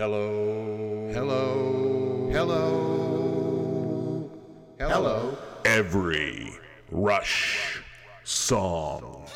Hello. 0.00 1.10
Hello. 1.12 2.30
Hello. 2.32 4.30
Hello. 4.78 5.36
Every 5.66 6.54
Rush 6.90 7.82
song. 8.24 9.26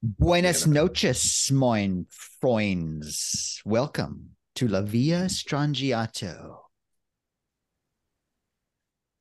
Buenas 0.00 0.68
noches, 0.68 1.50
moin 1.52 2.06
freunds. 2.40 3.60
Welcome 3.64 4.36
to 4.54 4.68
La 4.68 4.82
Villa 4.82 5.24
Strangiato. 5.24 6.58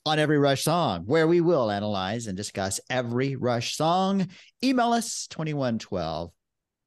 On 0.05 0.19
every 0.19 0.37
Rush 0.37 0.61
song, 0.61 1.05
where 1.07 1.27
we 1.27 1.41
will 1.41 1.71
analyze 1.71 2.27
and 2.27 2.37
discuss 2.37 2.79
every 2.87 3.35
Rush 3.35 3.75
song, 3.75 4.27
email 4.63 4.93
us 4.93 5.25
2112 5.31 6.34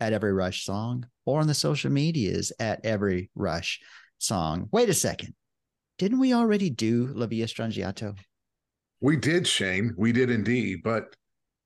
at 0.01 0.13
every 0.13 0.33
Rush 0.33 0.65
song 0.65 1.07
or 1.25 1.41
on 1.41 1.47
the 1.47 1.55
social 1.55 1.91
medias 1.91 2.53
at 2.59 2.85
every 2.85 3.31
Rush 3.35 3.81
song. 4.19 4.69
Wait 4.73 4.89
a 4.89 4.95
second. 4.95 5.35
Didn't 5.99 6.21
we 6.21 6.33
already 6.33 6.71
do 6.71 7.09
La 7.15 7.27
Villa 7.27 7.47
Strangiato? 7.47 8.17
We 9.01 9.17
did, 9.17 9.47
Shane. 9.47 9.95
We 9.97 10.13
did 10.13 10.31
indeed, 10.31 10.81
but 10.83 11.15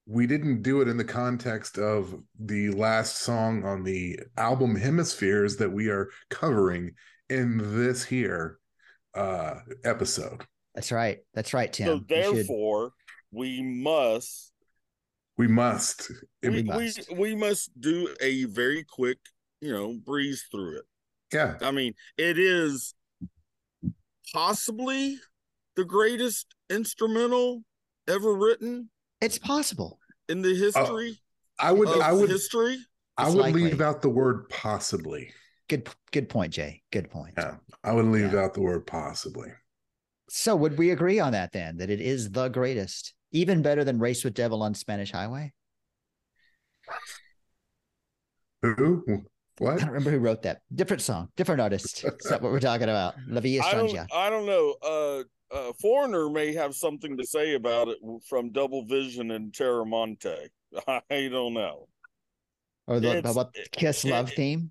we 0.06 0.26
didn't 0.26 0.62
do 0.62 0.80
it 0.80 0.88
in 0.88 0.96
the 0.96 1.04
context 1.04 1.78
of 1.78 2.14
the 2.38 2.70
last 2.70 3.18
song 3.18 3.64
on 3.64 3.82
the 3.84 4.18
album 4.36 4.74
Hemispheres 4.74 5.56
that 5.58 5.70
we 5.70 5.88
are 5.88 6.10
covering 6.30 6.92
in 7.30 7.76
this 7.76 8.04
here 8.04 8.58
uh 9.14 9.54
episode. 9.84 10.42
That's 10.74 10.90
right. 10.90 11.18
That's 11.34 11.52
right, 11.52 11.70
Tim. 11.72 11.86
So 11.86 11.92
You 11.92 11.98
should- 12.24 12.34
therefore, 12.36 12.92
we 13.30 13.62
must 13.62 14.51
We 15.38 15.48
must. 15.48 16.10
It- 16.42 16.50
we, 16.50 16.62
must. 16.62 17.10
we 17.12 17.18
we 17.18 17.34
must 17.34 17.70
do 17.80 18.14
a 18.20 18.44
very 18.44 18.84
quick, 18.84 19.18
you 19.60 19.72
know, 19.72 19.94
breeze 20.04 20.44
through 20.50 20.78
it. 20.78 20.84
yeah. 21.32 21.56
I 21.62 21.70
mean, 21.70 21.94
it 22.18 22.38
is 22.38 22.94
possibly 24.32 25.18
the 25.76 25.84
greatest 25.84 26.46
instrumental 26.70 27.62
ever 28.08 28.34
written 28.34 28.90
it's 29.20 29.38
possible. 29.38 29.98
in 30.28 30.42
the 30.42 30.54
history 30.54 31.18
I 31.58 31.72
would 31.72 31.88
of 31.88 32.00
I 32.00 32.12
would 32.12 32.30
history. 32.30 32.78
I 33.16 33.28
would 33.28 33.38
likely. 33.38 33.64
leave 33.64 33.80
out 33.80 34.02
the 34.02 34.08
word 34.08 34.48
possibly. 34.48 35.32
Good 35.68 35.88
good 36.10 36.28
point, 36.28 36.52
Jay. 36.52 36.82
Good 36.90 37.10
point. 37.10 37.34
Yeah. 37.38 37.56
I 37.84 37.92
would 37.92 38.06
leave 38.06 38.32
Yeah. 38.32 38.40
out 38.44 38.54
the 38.54 38.60
word 38.62 38.86
possibly. 38.86 39.48
So 40.28 40.56
would 40.56 40.78
we 40.78 40.90
agree 40.90 41.20
on 41.20 41.32
that 41.32 41.52
then? 41.52 41.76
That 41.76 41.90
it 41.90 42.00
is 42.00 42.30
the 42.30 42.48
greatest, 42.48 43.14
even 43.32 43.62
better 43.62 43.82
than 43.84 43.98
Race 43.98 44.22
with 44.24 44.34
Devil 44.34 44.62
on 44.62 44.74
Spanish 44.74 45.10
Highway? 45.12 45.52
Who? 48.62 49.02
What? 49.06 49.70
I 49.70 49.74
What? 49.74 49.78
don't 49.80 49.88
remember 49.88 50.10
who 50.10 50.18
wrote 50.18 50.42
that. 50.42 50.60
Different 50.74 51.02
song, 51.02 51.28
different 51.36 51.60
artist. 51.60 52.04
Is 52.04 52.30
that 52.30 52.40
what 52.40 52.52
we're 52.52 52.60
talking 52.60 52.84
about? 52.88 53.14
La 53.28 53.40
Via 53.40 53.62
I 53.62 53.72
don't 53.74 54.12
I 54.12 54.30
don't 54.30 54.46
know. 54.46 54.74
Uh 54.82 55.22
uh, 55.54 55.70
Foreigner 55.82 56.30
may 56.30 56.54
have 56.54 56.74
something 56.74 57.18
to 57.18 57.26
say 57.26 57.54
about 57.54 57.88
it 57.88 57.98
from 58.26 58.52
Double 58.52 58.86
Vision 58.86 59.32
and 59.32 59.52
Tramontane. 59.52 60.48
I 60.88 61.02
don't 61.28 61.52
know. 61.52 61.88
Or 62.86 63.00
the, 63.00 63.18
It's- 63.18 63.30
about 63.32 63.52
the 63.52 63.66
Kiss 63.70 64.04
it- 64.06 64.10
Love 64.12 64.30
it- 64.30 64.36
theme? 64.36 64.70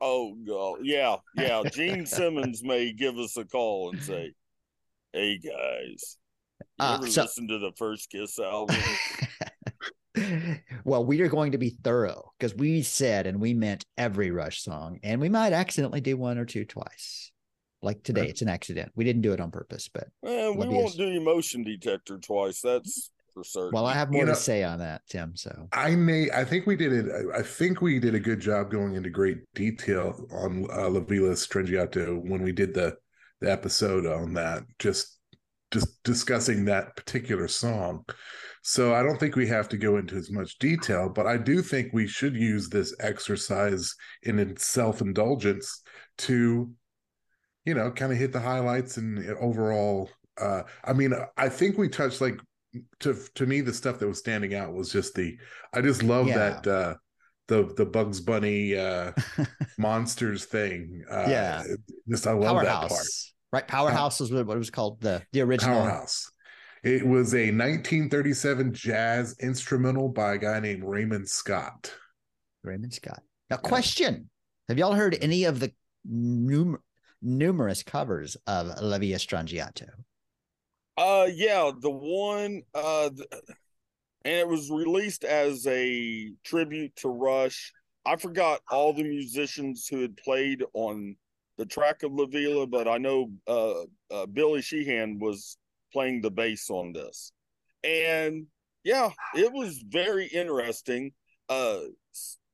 Oh 0.00 0.34
god, 0.46 0.80
yeah, 0.82 1.16
yeah. 1.36 1.62
Gene 1.72 2.04
Simmons 2.04 2.62
may 2.62 2.92
give 2.92 3.16
us 3.18 3.36
a 3.38 3.44
call 3.44 3.90
and 3.90 4.02
say, 4.02 4.34
"Hey 5.12 5.38
guys, 5.38 6.18
you 6.20 6.23
Uh, 6.78 6.98
ever 7.00 7.10
so- 7.10 7.22
listen 7.22 7.48
to 7.48 7.58
the 7.58 7.72
first 7.76 8.10
Kiss 8.10 8.38
album?" 8.38 8.76
well, 10.84 11.04
we 11.04 11.20
are 11.22 11.28
going 11.28 11.52
to 11.52 11.58
be 11.58 11.70
thorough 11.82 12.32
because 12.38 12.54
we 12.54 12.82
said 12.82 13.26
and 13.26 13.40
we 13.40 13.54
meant 13.54 13.84
every 13.98 14.30
Rush 14.30 14.62
song, 14.62 14.98
and 15.02 15.20
we 15.20 15.28
might 15.28 15.52
accidentally 15.52 16.00
do 16.00 16.16
one 16.16 16.38
or 16.38 16.44
two 16.44 16.64
twice. 16.64 17.32
Like 17.82 18.02
today, 18.02 18.22
Right. 18.22 18.30
it's 18.30 18.42
an 18.42 18.48
accident. 18.48 18.92
We 18.94 19.04
didn't 19.04 19.22
do 19.22 19.32
it 19.32 19.40
on 19.40 19.50
purpose, 19.50 19.88
but 19.92 20.08
Eh, 20.24 20.48
we 20.50 20.68
won't 20.68 20.86
ask- 20.86 20.96
do 20.96 21.06
emotion 21.08 21.64
detector 21.64 22.18
twice. 22.18 22.60
That's 22.62 23.10
for 23.34 23.44
certain. 23.44 23.72
well, 23.72 23.84
I 23.84 23.92
have 23.94 24.10
more 24.10 24.22
You 24.22 24.28
to 24.28 24.36
say 24.36 24.62
on 24.62 24.78
that, 24.78 25.02
Tim. 25.08 25.36
So 25.36 25.68
I 25.72 25.94
may. 25.96 26.30
I 26.30 26.44
think 26.44 26.66
we 26.66 26.76
did 26.76 26.92
it. 26.92 27.06
I- 27.12 27.38
I 27.40 27.42
think 27.42 27.82
we 27.82 27.98
did 27.98 28.14
a 28.14 28.20
good 28.20 28.40
job 28.40 28.70
going 28.70 28.94
into 28.94 29.10
great 29.10 29.38
detail 29.54 30.26
on 30.30 30.66
uh, 30.72 30.88
La 30.88 31.00
Villa 31.00 31.32
Strangiato 31.32 32.18
when 32.26 32.42
we 32.42 32.52
did 32.52 32.72
the 32.72 32.96
the 33.40 33.50
episode 33.52 34.06
on 34.06 34.32
that. 34.34 34.62
Just 34.78 35.13
just 35.74 36.02
discussing 36.04 36.64
that 36.64 36.96
particular 36.96 37.48
song. 37.48 38.04
So 38.62 38.94
I 38.94 39.02
don't 39.02 39.18
think 39.20 39.36
we 39.36 39.46
have 39.48 39.68
to 39.70 39.76
go 39.76 39.98
into 39.98 40.16
as 40.16 40.30
much 40.30 40.58
detail, 40.58 41.10
but 41.10 41.26
I 41.26 41.36
do 41.36 41.60
think 41.60 41.92
we 41.92 42.06
should 42.06 42.34
use 42.34 42.68
this 42.70 42.94
exercise 43.00 43.94
in 44.22 44.56
self 44.56 45.02
indulgence 45.02 45.82
to, 46.18 46.70
you 47.66 47.74
know, 47.74 47.90
kind 47.90 48.10
of 48.12 48.18
hit 48.18 48.32
the 48.32 48.40
highlights 48.40 48.96
and 48.96 49.28
overall. 49.38 50.08
Uh, 50.40 50.62
I 50.82 50.94
mean, 50.94 51.12
I 51.36 51.48
think 51.50 51.76
we 51.76 51.88
touched 51.88 52.22
like 52.22 52.40
to 53.00 53.14
to 53.34 53.46
me 53.46 53.60
the 53.60 53.74
stuff 53.74 53.98
that 53.98 54.08
was 54.08 54.18
standing 54.18 54.54
out 54.54 54.72
was 54.72 54.90
just 54.90 55.14
the 55.14 55.36
I 55.74 55.80
just 55.80 56.02
love 56.02 56.26
Yeah. 56.28 56.38
that 56.38 56.66
uh 56.66 56.94
the 57.46 57.72
the 57.76 57.84
Bugs 57.86 58.20
Bunny 58.20 58.76
uh 58.76 59.12
monsters 59.78 60.46
thing. 60.46 61.04
Uh 61.10 61.26
Yeah. 61.28 61.62
Just 62.08 62.26
I 62.26 62.32
love 62.32 62.62
that 62.62 62.88
part. 62.88 63.06
Powerhouse, 63.54 63.62
right? 63.62 63.68
Powerhouse 63.68 64.20
is 64.20 64.32
what 64.32 64.46
what 64.46 64.56
it 64.56 64.58
was 64.58 64.70
called 64.70 65.00
the 65.00 65.22
the 65.32 65.40
original. 65.40 65.80
Powerhouse. 65.80 66.30
It 66.82 67.06
was 67.06 67.34
a 67.34 67.46
1937 67.50 68.74
jazz 68.74 69.34
instrumental 69.40 70.08
by 70.08 70.34
a 70.34 70.38
guy 70.38 70.60
named 70.60 70.84
Raymond 70.84 71.28
Scott. 71.28 71.94
Raymond 72.62 72.92
Scott. 72.92 73.22
Now, 73.48 73.56
question: 73.56 74.28
Have 74.68 74.78
y'all 74.78 74.92
heard 74.92 75.16
any 75.20 75.44
of 75.44 75.60
the 75.60 75.72
num- 76.04 76.82
numerous 77.22 77.82
covers 77.82 78.36
of 78.46 78.66
La 78.82 78.98
Villa 78.98 79.16
Strangiato? 79.16 79.88
Uh, 80.96 81.26
yeah, 81.32 81.70
the 81.80 81.90
one, 81.90 82.62
uh, 82.74 83.10
th- 83.10 83.28
and 84.24 84.34
it 84.34 84.48
was 84.48 84.70
released 84.70 85.24
as 85.24 85.66
a 85.66 86.30
tribute 86.44 86.94
to 86.96 87.08
Rush. 87.08 87.72
I 88.06 88.16
forgot 88.16 88.60
all 88.70 88.92
the 88.92 89.02
musicians 89.02 89.88
who 89.88 90.00
had 90.02 90.16
played 90.16 90.62
on 90.74 91.16
the 91.56 91.66
track 91.66 92.02
of 92.02 92.12
La 92.12 92.26
Villa, 92.26 92.66
but 92.66 92.88
I 92.88 92.98
know 92.98 93.30
uh, 93.46 93.82
uh, 94.10 94.26
Billy 94.26 94.62
Sheehan 94.62 95.18
was 95.18 95.56
playing 95.92 96.20
the 96.20 96.30
bass 96.30 96.70
on 96.70 96.92
this, 96.92 97.32
and 97.82 98.46
yeah, 98.82 99.10
it 99.34 99.52
was 99.52 99.82
very 99.88 100.26
interesting. 100.26 101.12
Uh, 101.48 101.80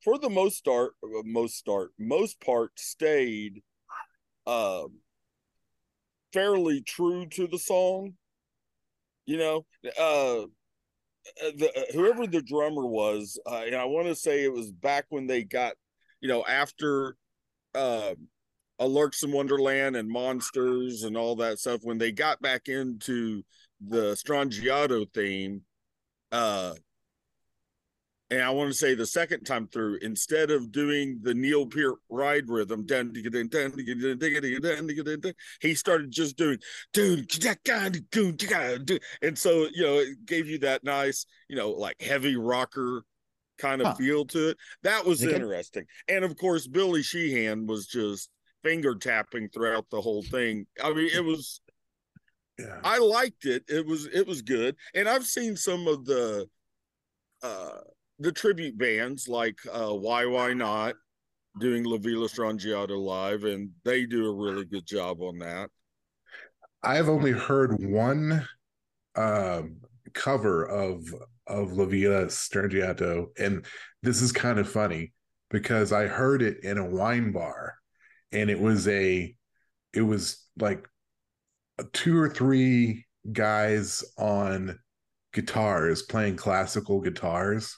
for 0.03 0.19
the 0.19 0.31
most 0.31 0.56
start, 0.56 0.93
uh, 1.05 1.22
most 1.25 1.56
start, 1.56 1.91
most 1.99 2.41
part 2.41 2.72
stayed, 2.78 3.62
um, 4.47 5.00
fairly 6.33 6.83
true 6.83 7.27
to 7.27 7.47
the 7.47 7.59
song 7.59 8.15
you 9.27 9.37
know 9.37 9.65
uh 9.99 10.44
the 11.56 11.71
uh, 11.77 11.93
whoever 11.93 12.27
the 12.27 12.43
drummer 12.43 12.87
was 12.87 13.39
uh, 13.47 13.62
and 13.66 13.75
i 13.75 13.84
want 13.84 14.06
to 14.06 14.15
say 14.15 14.44
it 14.44 14.53
was 14.53 14.71
back 14.71 15.05
when 15.09 15.27
they 15.27 15.43
got 15.44 15.75
you 16.21 16.28
know 16.28 16.44
after 16.49 17.16
uh 17.75 18.15
a 18.81 18.85
Lerxst 18.87 19.23
in 19.25 19.31
wonderland 19.31 19.95
and 19.95 20.09
monsters 20.09 21.05
and 21.05 21.17
all 21.17 21.37
that 21.37 21.59
stuff 21.61 21.81
when 21.85 21.99
they 21.99 22.11
got 22.11 22.41
back 22.43 22.69
into 22.69 23.43
the 23.81 24.13
strangiato 24.15 25.07
theme 25.15 25.63
uh 26.33 26.75
and 28.31 28.43
I 28.43 28.51
want 28.51 28.71
to 28.71 28.75
say 28.79 28.95
the 28.95 29.07
second 29.07 29.43
time 29.45 29.67
through, 29.67 29.99
instead 30.03 30.53
of 30.53 30.71
doing 30.71 31.19
the 31.21 31.35
Neil 31.35 31.67
Peart 31.67 31.97
ride 32.09 32.49
rhythm, 32.49 32.87
dun, 32.87 33.13
digga, 33.13 33.33
dun, 33.33 33.49
dun, 33.49 33.73
digga, 33.73 34.01
dun, 34.01 34.19
digga, 34.21 34.41
digga, 34.41 34.63
dun, 34.63 34.87
digga, 34.89 35.05
dun, 35.05 35.21
dun, 35.21 35.35
he 35.61 35.75
started 35.75 36.13
just 36.13 36.37
doing 36.37 36.59
and 39.23 39.37
so 39.37 39.67
you 39.75 39.83
know 39.83 39.99
it 39.99 40.25
gave 40.27 40.47
you 40.47 40.59
that 40.59 40.85
nice, 40.85 41.27
you 41.49 41.57
know, 41.57 41.71
like 41.71 42.01
heavy 42.01 42.37
rocker 42.37 43.03
kind 43.59 43.83
of 43.83 43.89
Huh. 43.89 43.95
feel 43.95 44.25
to 44.27 44.51
it. 44.51 44.57
That 44.85 45.05
was 45.05 45.23
good? 45.23 45.35
interesting, 45.35 45.87
and 46.09 46.25
of 46.25 46.37
course 46.37 46.69
Billy 46.69 47.03
Sheehan 47.03 47.67
was 47.67 47.87
just 47.89 48.31
finger 48.62 48.95
tapping 48.95 49.48
throughout 49.48 49.86
the 49.91 50.01
whole 50.01 50.22
thing. 50.22 50.66
I 50.83 50.92
mean, 50.92 51.10
it 51.12 51.24
was 51.24 51.60
Yeah. 52.59 52.80
I 52.84 52.98
liked 52.98 53.47
it. 53.47 53.65
It 53.68 53.86
was 53.86 54.07
it 54.07 54.27
was 54.27 54.42
good. 54.42 54.77
And 54.95 55.09
I've 55.09 55.27
seen 55.27 55.57
some 55.57 55.86
of 55.89 56.04
the 56.04 56.48
uh 57.42 57.80
the 58.18 58.33
tribute 58.33 58.77
bands 58.78 59.28
like 59.28 59.59
uh 59.72 59.95
Why 59.95 60.27
Why 60.27 60.53
Not 60.53 60.97
doing 61.59 61.84
La 61.84 61.98
Villa 61.98 62.28
Strangiato 62.28 62.98
live 62.98 63.45
and 63.45 63.71
they 63.84 64.07
do 64.07 64.27
a 64.27 64.34
really 64.34 64.65
good 64.66 64.86
job 64.86 65.22
on 65.22 65.39
that. 65.39 65.71
I've 66.83 67.09
only 67.09 67.33
heard 67.33 67.83
one 67.83 68.47
um 69.16 69.80
cover 70.15 70.65
of 70.66 71.04
of 71.47 71.72
La 71.72 71.84
Villa 71.86 72.27
Strangiato, 72.27 73.27
and 73.39 73.65
this 74.03 74.22
is 74.22 74.33
kind 74.33 74.59
of 74.59 74.68
funny 74.71 75.13
because 75.51 75.92
I 75.92 76.06
heard 76.06 76.42
it 76.42 76.63
in 76.65 76.78
a 76.78 76.84
wine 76.89 77.33
bar, 77.33 77.74
and 78.32 78.50
it 78.50 78.60
was 78.60 78.86
a, 78.88 79.34
it 79.92 80.03
was 80.03 80.44
like 80.59 80.86
two 81.92 82.16
or 82.18 82.28
three 82.28 83.06
guys 83.32 84.04
on 84.18 84.78
guitars 85.32 86.03
playing 86.03 86.36
classical 86.36 87.00
guitars, 87.00 87.77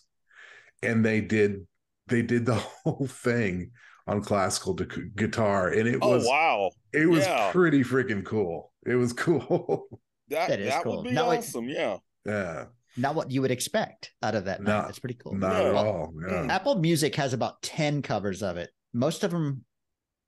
and 0.82 1.04
they 1.04 1.20
did 1.20 1.66
they 2.08 2.22
did 2.22 2.46
the 2.46 2.54
whole 2.84 3.06
thing 3.06 3.70
on 4.06 4.20
classical 4.22 4.74
gu- 4.74 5.10
guitar, 5.14 5.68
and 5.68 5.86
it 5.88 5.98
Oh 6.02 6.10
was 6.10 6.26
wow, 6.26 6.70
it 6.92 7.06
was 7.08 7.24
yeah. 7.24 7.50
pretty 7.52 7.82
freaking 7.84 8.24
cool. 8.24 8.72
It 8.84 8.96
was 8.96 9.12
cool. 9.24 9.86
that 10.28 10.48
That 10.48 10.60
is 10.60 10.68
that 10.70 10.82
cool. 10.82 10.96
would 10.98 11.04
be 11.04 11.12
Now 11.12 11.30
it- 11.30 11.38
awesome. 11.38 11.68
Yeah, 11.68 11.98
yeah, 12.26 12.64
Not 12.96 13.14
what 13.14 13.30
you 13.30 13.40
would 13.42 13.50
expect 13.52 14.12
out 14.22 14.34
of 14.34 14.46
that. 14.46 14.60
No, 14.62 14.72
night. 14.78 14.86
That's 14.86 14.98
pretty 14.98 15.14
cool. 15.22 15.34
not 15.34 15.52
No. 15.52 15.68
at 15.68 15.74
all. 15.76 16.12
Yeah. 16.20 16.34
Mm. 16.34 16.48
Apple 16.50 16.76
Music 16.76 17.14
has 17.16 17.32
about 17.32 17.62
10 17.62 18.02
covers 18.02 18.42
of 18.42 18.56
it. 18.56 18.70
Most 18.92 19.22
of 19.24 19.30
them 19.30 19.64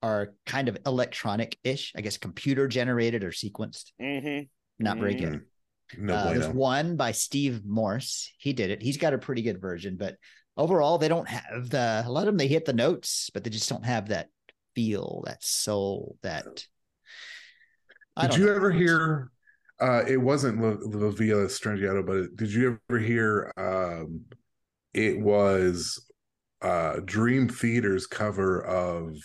are 0.05 0.35
kind 0.45 0.69
of 0.69 0.77
electronic 0.85 1.57
ish, 1.65 1.93
I 1.97 2.03
guess 2.03 2.19
computer 2.19 2.69
generated 2.69 3.25
or 3.25 3.31
sequenced. 3.31 3.93
hmm 3.99 4.41
Not 4.79 4.99
very 4.99 5.15
Mhm. 5.15 5.21
good. 5.21 5.41
No 5.99 6.15
Uh, 6.15 6.25
there's 6.33 6.47
bueno. 6.47 6.59
one 6.59 6.97
by 6.97 7.13
Steve 7.13 7.65
Morse. 7.65 8.31
He 8.39 8.53
did 8.53 8.71
it. 8.71 8.83
He's 8.83 8.97
got 8.99 9.15
a 9.15 9.19
pretty 9.19 9.43
good 9.43 9.61
version, 9.61 9.97
but 9.97 10.17
overall, 10.57 10.99
they 10.99 11.09
don't 11.09 11.29
have 11.29 11.71
the, 11.71 12.03
a 12.05 12.11
lot 12.11 12.23
of 12.23 12.27
them, 12.27 12.37
they 12.37 12.49
hit 12.49 12.65
the 12.65 12.73
notes, 12.73 13.31
but 13.33 13.45
they 13.45 13.51
just 13.51 13.69
don't 13.69 13.85
have 13.85 14.09
that 14.09 14.29
feel, 14.75 15.23
that 15.27 15.43
soul, 15.43 16.19
that. 16.23 16.67
I 18.17 18.27
Did 18.27 18.37
you 18.37 18.49
know. 18.49 18.55
ever 18.55 18.71
hear? 18.73 19.31
Uh, 19.81 20.03
it 20.07 20.19
wasn't 20.19 20.61
La, 20.61 20.77
La 20.81 21.11
Villa 21.11 21.47
Strangiato, 21.47 22.05
but 22.07 22.37
did 22.37 22.53
you 22.53 22.79
ever 22.89 22.99
hear? 22.99 23.53
Um, 23.57 24.27
it 24.93 25.19
was 25.21 26.05
uh, 26.63 27.01
Dream 27.05 27.49
Theater's 27.49 28.07
cover 28.07 28.65
of 28.65 29.17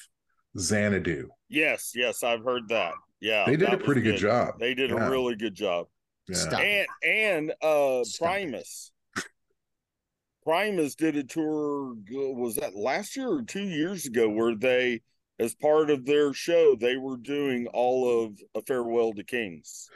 Xanadu. 0.57 1.29
Yes, 1.49 1.91
yes, 1.95 2.23
I've 2.23 2.43
heard 2.43 2.67
that. 2.69 2.93
Yeah, 3.21 3.45
they 3.45 3.55
did 3.57 3.73
a 3.73 3.77
pretty 3.77 4.01
good 4.01 4.17
job. 4.17 4.59
They 4.59 4.73
did 4.73 4.89
Yeah. 4.91 5.07
a 5.07 5.09
really 5.09 5.35
good 5.35 5.55
job. 5.55 5.87
Yeah. 6.27 6.35
Stop. 6.35 6.59
and 6.61 6.87
and 7.03 7.53
uh 7.61 8.03
Stop. 8.03 8.27
Primus. 8.29 8.91
Primus 10.43 10.95
did 10.95 11.15
a 11.17 11.23
tour 11.23 11.95
was 12.11 12.55
that 12.55 12.75
last 12.75 13.15
year 13.15 13.29
or 13.29 13.43
2 13.43 13.61
years 13.63 14.05
ago 14.05 14.29
where 14.29 14.55
they 14.55 15.01
as 15.39 15.53
part 15.55 15.89
of 15.89 16.05
their 16.05 16.33
show 16.33 16.75
they 16.75 16.97
were 16.97 17.17
doing 17.17 17.67
all 17.67 18.23
of 18.25 18.39
a 18.55 18.61
farewell 18.61 19.13
to 19.13 19.23
kings. 19.23 19.89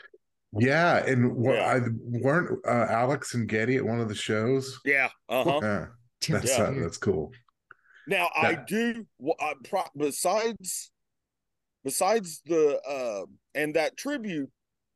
Yeah, 0.60 0.98
and 1.06 1.36
what 1.36 1.56
Yeah. 1.56 1.66
I 1.66 1.80
weren't 1.96 2.60
uh, 2.68 2.88
Alex 2.90 3.34
and 3.34 3.48
Geddy 3.48 3.78
at 3.78 3.86
one 3.86 4.00
of 4.00 4.10
the 4.10 4.16
shows. 4.16 4.80
Yeah, 4.86 5.10
uh-huh. 5.30 5.60
Yeah, 5.64 5.88
that's 6.30 6.58
Yeah. 6.58 6.64
uh, 6.66 6.72
that's 6.82 6.98
cool. 6.98 7.32
Now 8.08 8.30
I 8.36 8.56
do 8.68 9.06
well, 9.18 9.36
I 9.40 9.54
pro- 9.64 9.84
besides 9.98 10.92
besides 11.84 12.42
the 12.46 12.80
uh 12.82 13.26
and 13.56 13.76
that 13.76 13.98
tribute 13.98 14.50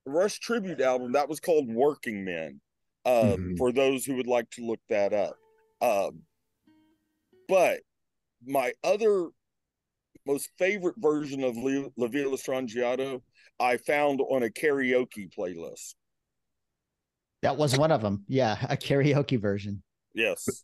Rush 0.05 0.39
tribute 0.39 0.79
album 0.81 1.11
that 1.13 1.27
was 1.27 1.39
called 1.39 1.67
Working 1.69 2.23
Men. 2.23 2.61
Uh 3.05 3.35
Mhm. 3.37 3.57
for 3.57 3.71
those 3.71 4.05
who 4.05 4.15
would 4.15 4.27
like 4.27 4.49
to 4.51 4.65
look 4.65 4.79
that 4.89 5.13
up. 5.13 5.35
Um 5.81 6.23
but 7.47 7.81
my 8.45 8.73
other 8.83 9.29
most 10.25 10.49
favorite 10.57 10.95
version 10.97 11.43
of 11.43 11.55
Le- 11.55 11.89
La 11.95 12.07
Villa 12.07 12.35
Strangiato 12.37 13.21
I 13.59 13.77
found 13.77 14.21
on 14.21 14.43
a 14.43 14.49
karaoke 14.49 15.33
playlist. 15.33 15.95
That 17.41 17.57
was 17.57 17.77
one 17.77 17.91
of 17.91 18.01
them. 18.01 18.23
Yeah, 18.27 18.57
a 18.69 18.75
karaoke 18.77 19.39
version. 19.39 19.81
Yes, 20.13 20.63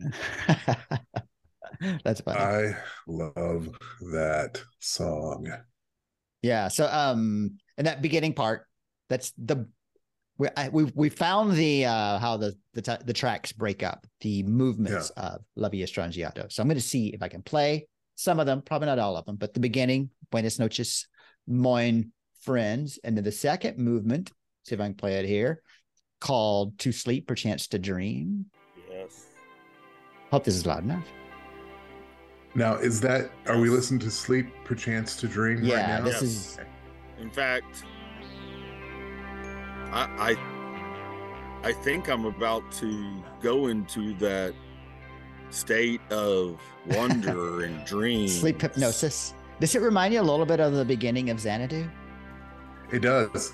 That's 2.04 2.20
funny. 2.20 2.38
I 2.38 2.76
love 3.06 3.68
that 4.12 4.60
song. 4.80 5.50
Yeah. 6.42 6.68
So 6.68 6.88
um 6.90 7.58
in 7.78 7.84
that 7.84 8.02
beginning 8.02 8.34
part, 8.34 8.66
that's 9.08 9.32
the 9.38 9.66
we 10.38 10.48
I, 10.56 10.68
we 10.68 10.84
we 10.94 11.08
found 11.08 11.52
the 11.52 11.86
uh 11.86 12.18
how 12.18 12.36
the 12.36 12.54
the 12.74 12.82
t- 12.82 13.04
the 13.04 13.12
tracks 13.12 13.52
break 13.52 13.82
up, 13.82 14.06
the 14.20 14.42
movements 14.42 15.10
of 15.10 15.42
La 15.56 15.68
Villa 15.68 15.86
Strangiato. 15.86 16.50
So 16.50 16.62
I'm 16.62 16.68
going 16.68 16.76
to 16.76 16.82
see 16.82 17.08
if 17.08 17.22
I 17.22 17.28
can 17.28 17.42
play 17.42 17.86
some 18.14 18.38
of 18.38 18.46
them, 18.46 18.62
probably 18.62 18.86
not 18.86 18.98
all 18.98 19.16
of 19.16 19.24
them, 19.24 19.36
but 19.36 19.54
the 19.54 19.60
beginning, 19.60 20.10
Buenas 20.30 20.58
noches, 20.58 21.08
moin 21.46 22.12
friends, 22.42 22.98
and 23.02 23.16
then 23.16 23.24
the 23.24 23.32
second 23.32 23.78
movement, 23.78 24.30
see 24.64 24.74
if 24.74 24.80
I 24.80 24.84
can 24.84 24.94
play 24.94 25.14
it 25.14 25.24
here, 25.24 25.62
called 26.20 26.78
To 26.80 26.92
Sleep 26.92 27.26
Perchance 27.26 27.68
to 27.68 27.78
Dream. 27.78 28.46
Yes. 30.30 30.32
Hope 30.32 30.44
this 30.44 30.56
is 30.56 30.66
loud 30.66 30.84
enough. 30.84 31.04
Now, 32.54 32.74
is 32.76 33.00
that 33.02 33.30
are 33.46 33.58
we 33.58 33.68
listening 33.68 34.00
to 34.00 34.10
Sleep 34.10 34.46
Perchance 34.64 35.16
to 35.16 35.28
Dream 35.28 35.60
Yeah, 35.62 35.74
right 35.76 35.86
now? 35.98 36.04
this 36.04 36.14
Yes. 36.14 36.22
is 36.22 36.58
In 37.20 37.30
fact, 37.30 37.84
I 39.92 40.36
I 41.62 41.68
I 41.68 41.72
think 41.72 42.08
I'm 42.08 42.24
about 42.24 42.70
to 42.72 43.22
go 43.42 43.66
into 43.66 44.14
that 44.18 44.54
state 45.50 46.00
of 46.10 46.60
wonder 46.86 47.64
and 47.64 47.84
dream. 47.86 48.28
sleep 48.28 48.60
hypnosis. 48.62 49.34
Does 49.60 49.74
it 49.74 49.82
remind 49.82 50.14
you 50.14 50.20
a 50.20 50.22
little 50.22 50.46
bit 50.46 50.58
of 50.60 50.72
the 50.72 50.84
beginning 50.84 51.28
of 51.30 51.38
Xanadu? 51.38 51.88
It 52.90 53.00
does. 53.00 53.52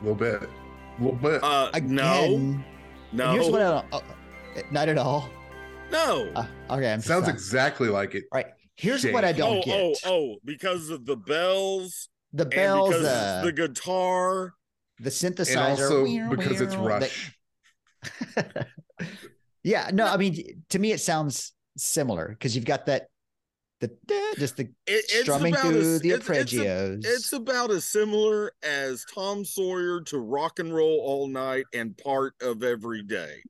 A 0.00 0.04
little 0.04 0.14
bit. 0.14 0.42
A 0.42 1.02
little 1.02 1.16
bit. 1.18 1.42
Uh, 1.42 1.70
no, 1.82 2.24
Again, 2.24 2.64
no, 3.12 3.32
Here's 3.32 3.48
what 3.48 3.60
I 3.62 3.70
don't. 3.70 3.86
Oh, 3.92 4.02
not 4.70 4.88
at 4.88 4.98
all. 4.98 5.28
No. 5.90 6.30
Uh, 6.34 6.46
okay, 6.70 6.92
I'm 6.92 7.00
Sounds 7.00 7.28
exactly 7.28 7.88
like 7.88 8.14
it. 8.14 8.24
All 8.32 8.38
right. 8.38 8.46
Here's 8.76 9.04
what 9.06 9.24
I 9.24 9.32
don't 9.32 9.58
oh, 9.58 9.62
get: 9.62 9.74
oh, 9.74 9.94
oh, 10.06 10.36
because 10.44 10.90
of 10.90 11.04
the 11.04 11.16
bells 11.16 12.08
the 12.32 12.46
bells, 12.46 12.90
because 12.90 13.04
uh, 13.04 13.42
the 13.44 13.52
guitar. 13.52 14.54
the 15.00 15.10
synthesizer, 15.10 15.50
And 15.50 15.60
also 15.60 16.04
Meow, 16.04 16.30
because 16.30 16.60
it's 16.60 16.76
Rush. 16.76 17.34
that- 18.36 18.66
yeah, 19.62 19.90
no, 19.92 20.06
I 20.06 20.16
mean, 20.16 20.64
to 20.70 20.78
me, 20.78 20.92
it 20.92 21.00
sounds 21.00 21.52
similar 21.76 22.28
because 22.28 22.54
you've 22.54 22.64
got 22.64 22.86
that, 22.86 23.08
the 23.80 23.96
just 24.36 24.56
the 24.56 24.64
It, 24.64 25.04
it's 25.08 25.22
strumming 25.22 25.54
about 25.54 25.66
through 25.66 25.94
as, 25.94 26.00
the 26.00 26.10
it's, 26.10 26.28
it's, 26.28 26.52
a- 26.52 26.56
arpeggios. 26.56 27.06
it's 27.06 27.32
about 27.32 27.70
as 27.70 27.84
similar 27.84 28.52
as 28.62 29.04
Tom 29.14 29.44
Sawyer 29.44 30.00
to 30.02 30.18
Rock 30.18 30.58
and 30.58 30.74
Roll 30.74 31.00
All 31.00 31.28
Night 31.28 31.64
and 31.72 31.96
part 31.96 32.34
of 32.42 32.62
Every 32.62 33.02
Day. 33.02 33.42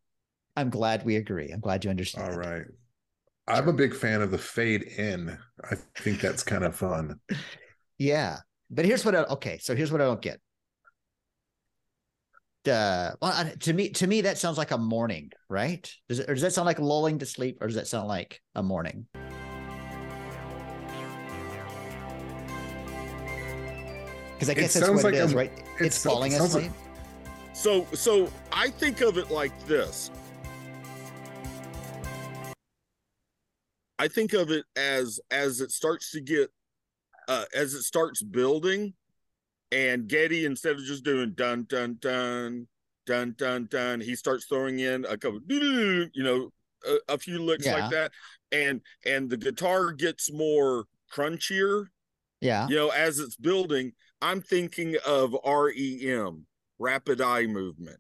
I'm 0.58 0.70
glad 0.70 1.04
we 1.04 1.14
agree. 1.16 1.50
I'm 1.52 1.60
glad 1.60 1.84
you 1.84 1.90
understand. 1.90 2.32
All 2.32 2.36
right. 2.38 2.64
I'm 3.46 3.68
a 3.68 3.72
big 3.72 3.94
fan 3.94 4.22
of 4.22 4.30
the 4.32 4.38
fade 4.38 4.82
in. 4.82 5.38
I 5.70 5.76
think 5.98 6.20
that's 6.20 6.42
kind 6.42 6.64
of 6.64 6.74
fun. 6.76 7.20
Yeah, 8.00 8.36
but 8.70 8.84
here's 8.84 9.04
what 9.04 9.16
I 9.16 9.22
okay. 9.24 9.58
So 9.58 9.74
here's 9.74 9.90
what 9.90 10.00
I 10.00 10.04
don't 10.04 10.22
get. 10.22 10.38
Uh, 12.68 13.10
well, 13.20 13.50
to 13.58 13.72
me, 13.72 13.88
to 13.90 14.06
me, 14.06 14.20
that 14.20 14.38
sounds 14.38 14.56
like 14.56 14.70
a 14.70 14.78
morning, 14.78 15.32
right? 15.48 15.92
Does 16.08 16.20
it, 16.20 16.30
or 16.30 16.34
does 16.34 16.42
that 16.42 16.52
sound 16.52 16.66
like 16.66 16.78
lulling 16.78 17.18
to 17.18 17.26
sleep, 17.26 17.58
or 17.60 17.66
does 17.66 17.74
that 17.74 17.88
sound 17.88 18.06
like 18.06 18.40
a 18.54 18.62
morning? 18.62 19.06
Because 24.34 24.48
I 24.48 24.52
It 24.52 24.54
guess 24.60 24.74
that's 24.74 24.86
sounds 24.86 25.02
what 25.02 25.12
like 25.12 25.20
is, 25.22 25.32
a- 25.32 25.36
right? 25.36 25.52
it 25.80 25.86
It's 25.86 26.04
falling 26.04 26.32
sounds 26.32 26.54
like- 26.54 26.64
asleep. 26.66 26.76
So 27.52 27.86
so 27.94 28.30
I 28.52 28.70
think 28.70 29.00
of 29.00 29.18
it 29.18 29.30
like 29.32 29.52
this. 29.66 30.10
I 33.98 34.08
think 34.08 34.32
of 34.32 34.50
it 34.50 34.64
as 34.76 35.20
as 35.30 35.60
it 35.60 35.70
starts 35.70 36.12
to 36.12 36.20
get 36.20 36.50
uh 37.28 37.44
as 37.54 37.74
it 37.74 37.82
starts 37.82 38.22
building 38.22 38.94
and 39.72 40.08
Geddy 40.08 40.44
instead 40.44 40.76
of 40.76 40.84
just 40.84 41.04
doing 41.04 41.32
dun 41.34 41.66
dun 41.68 41.98
dun 42.00 42.66
dun 43.06 43.34
dun 43.36 43.66
dun 43.70 44.00
he 44.00 44.14
starts 44.14 44.44
throwing 44.46 44.78
in 44.80 45.04
a 45.06 45.16
couple 45.16 45.40
you 45.48 46.10
know 46.16 46.50
a, 46.86 47.14
a 47.14 47.18
few 47.18 47.42
licks 47.42 47.66
Yeah. 47.66 47.78
like 47.80 47.90
that 47.90 48.12
and 48.52 48.80
and 49.04 49.28
the 49.28 49.36
guitar 49.36 49.92
gets 49.92 50.32
more 50.32 50.84
crunchier 51.12 51.86
yeah. 52.40 52.68
you 52.68 52.76
know 52.76 52.90
as 52.90 53.18
it's 53.18 53.36
building 53.36 53.92
i'm 54.20 54.40
thinking 54.42 54.96
of 55.06 55.34
rem 55.44 56.46
rapid 56.78 57.20
eye 57.20 57.46
movement 57.46 57.98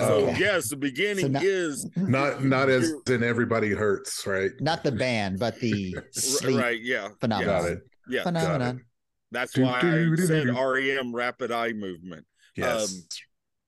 so 0.00 0.26
Oh, 0.28 0.34
yes 0.38 0.68
the 0.70 0.76
beginning 0.76 1.32
not- 1.32 1.42
is 1.44 1.88
not 1.96 2.44
not 2.44 2.68
as 2.68 2.92
in 3.08 3.22
everybody 3.22 3.70
hurts, 3.70 4.26
right? 4.26 4.50
Not 4.60 4.82
the 4.84 4.92
band, 4.92 5.38
but 5.38 5.58
the 5.60 5.96
sleep 6.12 6.58
right 6.58 6.80
yeah 6.80 7.08
phenomenon. 7.20 7.62
Got 7.62 7.70
it. 7.72 7.78
yeah 8.08 8.22
Phenomenon. 8.22 8.84
that's 9.30 9.52
Do, 9.52 9.62
why 9.62 9.80
do, 9.80 10.12
i 10.12 10.16
do, 10.16 10.26
said 10.26 10.48
rem 10.48 11.14
rapid 11.14 11.52
eye 11.52 11.72
movement 11.72 12.26
Yes. 12.56 12.92
Um, 12.92 13.02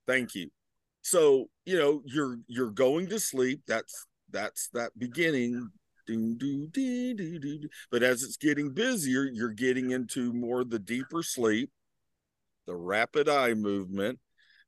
thank 0.07 0.35
you 0.35 0.51
so 1.03 1.49
you 1.65 1.79
know 1.79 2.03
you're 2.05 2.39
you're 2.49 2.71
going 2.71 3.07
to 3.09 3.19
sleep 3.21 3.63
that's 3.67 4.07
that's 4.31 4.69
that 4.73 4.91
beginning 4.99 5.71
ding, 6.07 6.37
doo, 6.37 6.67
dee, 6.73 7.15
dee, 7.15 7.39
dee, 7.39 7.59
dee. 7.59 7.69
But 7.93 8.03
as 8.03 8.25
it's 8.25 8.37
getting 8.37 8.71
busier, 8.71 9.23
you're 9.33 9.51
getting 9.51 9.93
into 9.93 10.33
more 10.33 10.65
the 10.65 10.81
deeper 10.81 11.23
sleep, 11.23 11.71
the 12.67 12.75
rapid 12.75 13.29
eye 13.29 13.55
movement, 13.55 14.19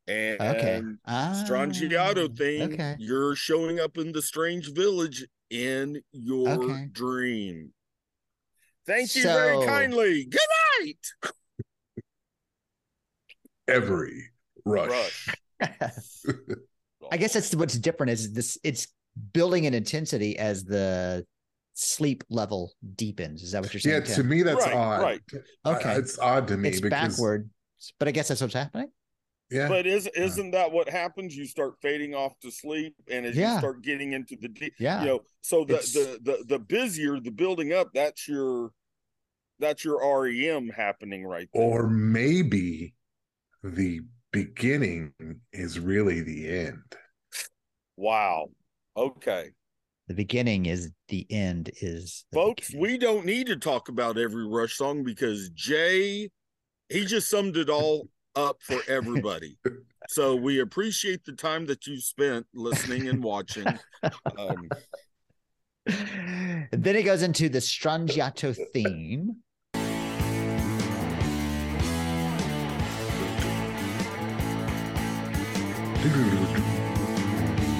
and 0.07 0.41
Okay. 0.41 0.83
Strangiato 1.09 2.29
Ah, 2.31 2.35
thing. 2.37 2.73
Okay. 2.75 2.97
You're 2.99 3.35
showing 3.35 3.81
up 3.81 3.97
in 3.97 4.13
the 4.13 4.23
strange 4.23 4.73
village 4.73 5.27
in 5.51 6.03
your 6.13 6.49
Okay. 6.51 6.89
dream. 6.93 7.73
Thank 8.87 9.15
you 9.17 9.23
very 9.23 9.67
kindly. 9.67 10.25
Good 10.27 10.41
night. 10.81 11.33
Every 13.67 14.25
rush. 14.65 15.29
Rush. 15.61 16.15
I 17.13 17.17
guess 17.17 17.33
that's 17.33 17.55
what's 17.55 17.79
different 17.79 18.11
is 18.11 18.33
this 18.33 18.59
it's 18.63 18.89
building 19.33 19.65
in 19.65 19.73
intensity 19.75 20.39
as 20.39 20.65
the 20.65 21.25
sleep 21.75 22.25
level 22.29 22.73
deepens. 22.97 23.43
Is 23.43 23.53
that 23.53 23.63
what 23.63 23.73
you're 23.73 23.81
saying? 23.81 24.03
Yeah, 24.03 24.07
Tim? 24.07 24.17
to 24.17 24.25
me 24.25 24.43
that's 24.43 24.65
Right, 24.67 24.75
odd. 24.75 25.03
right. 25.03 25.21
I- 25.65 25.75
Okay. 25.77 25.95
it's 25.97 26.19
odd 26.19 26.49
to 26.49 26.57
me 26.57 26.69
it's 26.71 26.81
because 26.81 27.13
backward, 27.17 27.49
but 27.99 28.09
I 28.09 28.11
guess 28.11 28.29
that's 28.29 28.41
what's 28.43 28.55
happening. 28.55 28.89
Yeah, 29.51 29.69
But 29.69 29.87
is 29.87 30.07
isn't 30.09 30.53
that 30.53 30.73
what 30.73 30.89
happens? 30.89 31.37
You 31.37 31.47
start 31.47 31.75
fading 31.83 32.15
off 32.15 32.39
to 32.41 32.51
sleep, 32.51 32.95
and 33.11 33.27
as 33.27 33.37
Yeah. 33.37 33.55
you 33.55 33.59
start 33.59 33.83
getting 33.83 34.13
into 34.13 34.37
the 34.41 34.49
deep, 34.49 34.75
Yeah. 34.79 35.01
you 35.01 35.07
know, 35.07 35.21
so 35.43 35.65
the, 35.65 35.75
the 35.75 36.19
the 36.23 36.45
the 36.47 36.59
busier 36.59 37.21
the 37.21 37.31
building 37.31 37.73
up, 37.73 37.89
that's 37.95 38.27
your 38.29 38.71
that's 39.61 39.85
your 39.85 40.01
REM 40.23 40.69
happening 40.69 41.25
right 41.25 41.49
there. 41.53 41.63
or 41.63 41.89
maybe 41.89 42.95
the 43.63 44.01
beginning 44.33 45.13
is 45.53 45.79
really 45.79 46.21
the 46.23 46.49
end. 46.49 46.97
wow. 47.97 48.49
Okay. 48.97 49.51
The 50.09 50.15
beginning 50.15 50.67
is 50.67 50.91
the 51.09 51.27
end 51.31 51.71
is 51.81 52.25
the 52.31 52.37
Folks, 52.37 52.69
beginning. 52.69 52.83
we 52.93 52.99
don't 52.99 53.25
need 53.27 53.47
to 53.47 53.57
talk 53.57 53.89
about 53.89 54.19
every 54.19 54.47
Rush 54.47 54.77
song 54.77 55.03
because 55.03 55.49
Jay, 55.51 56.31
he 56.91 57.05
just 57.07 57.31
summed 57.31 57.57
it 57.57 57.71
all 57.71 58.09
up 58.37 58.59
for 58.63 58.81
everybody. 58.89 59.57
so 60.09 60.35
we 60.35 60.61
appreciate 60.61 61.25
the 61.25 61.33
time 61.33 61.67
that 61.67 61.87
you 61.87 62.01
spent 62.01 62.47
listening 62.55 63.09
and 63.09 63.23
watching. 63.23 63.67
Um, 64.37 64.69
then 65.87 66.97
it 66.97 67.05
goes 67.05 67.23
into 67.23 67.49
the 67.49 67.59
Strangiato 67.59 68.57
theme. 68.73 69.37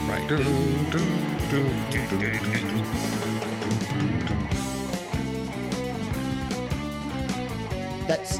right. 0.09 0.29
That's 8.07 8.39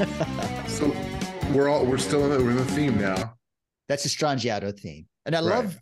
So 0.68 0.86
we're 1.52 1.68
all 1.68 1.84
we're 1.84 1.98
still 1.98 2.24
in 2.24 2.30
the, 2.38 2.42
we're 2.44 2.52
in 2.52 2.56
the 2.56 2.64
theme 2.64 2.98
now. 2.98 3.34
that's 3.88 4.04
a 4.06 4.08
Strangiato 4.08 4.78
theme. 4.78 5.06
And 5.26 5.34
I 5.36 5.40
Right. 5.40 5.48
love 5.48 5.78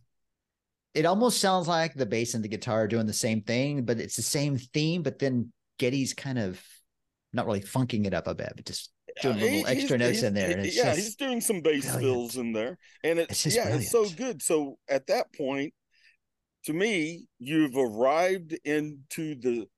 it 0.94 1.06
almost 1.06 1.40
sounds 1.40 1.68
like 1.68 1.94
the 1.94 2.06
bass 2.06 2.34
and 2.34 2.42
the 2.42 2.48
guitar 2.48 2.82
are 2.82 2.88
doing 2.88 3.06
the 3.06 3.12
same 3.12 3.42
thing, 3.42 3.82
but 3.84 4.00
it's 4.00 4.16
the 4.16 4.22
same 4.22 4.58
theme, 4.58 5.02
but 5.02 5.18
then 5.20 5.52
Geddy's 5.78 6.14
kind 6.14 6.38
of 6.38 6.60
not 7.32 7.46
really 7.46 7.60
funking 7.60 8.06
it 8.06 8.14
up 8.14 8.26
a 8.26 8.34
bit, 8.34 8.52
but 8.56 8.64
just 8.66 8.90
doing 9.22 9.36
Yeah, 9.38 9.44
little 9.44 9.66
extra 9.68 9.96
he's- 9.96 10.00
notes 10.00 10.18
he's- 10.18 10.22
in 10.24 10.34
there. 10.34 10.64
Yeah, 10.66 10.82
just, 10.94 10.98
he's 10.98 11.14
doing 11.16 11.40
some 11.40 11.60
bass 11.60 11.82
brilliant. 11.84 12.02
fills 12.02 12.36
in 12.38 12.52
there, 12.52 12.78
and 13.04 13.20
It's 13.20 13.46
it's, 13.46 13.54
yeah, 13.54 13.68
it's 13.76 13.90
so 13.92 14.08
good. 14.08 14.42
So 14.42 14.78
at 14.88 15.06
that 15.06 15.32
point, 15.34 15.74
to 16.64 16.72
me, 16.72 17.26
you've 17.38 17.76
arrived 17.76 18.58
into 18.64 19.36
the 19.36 19.68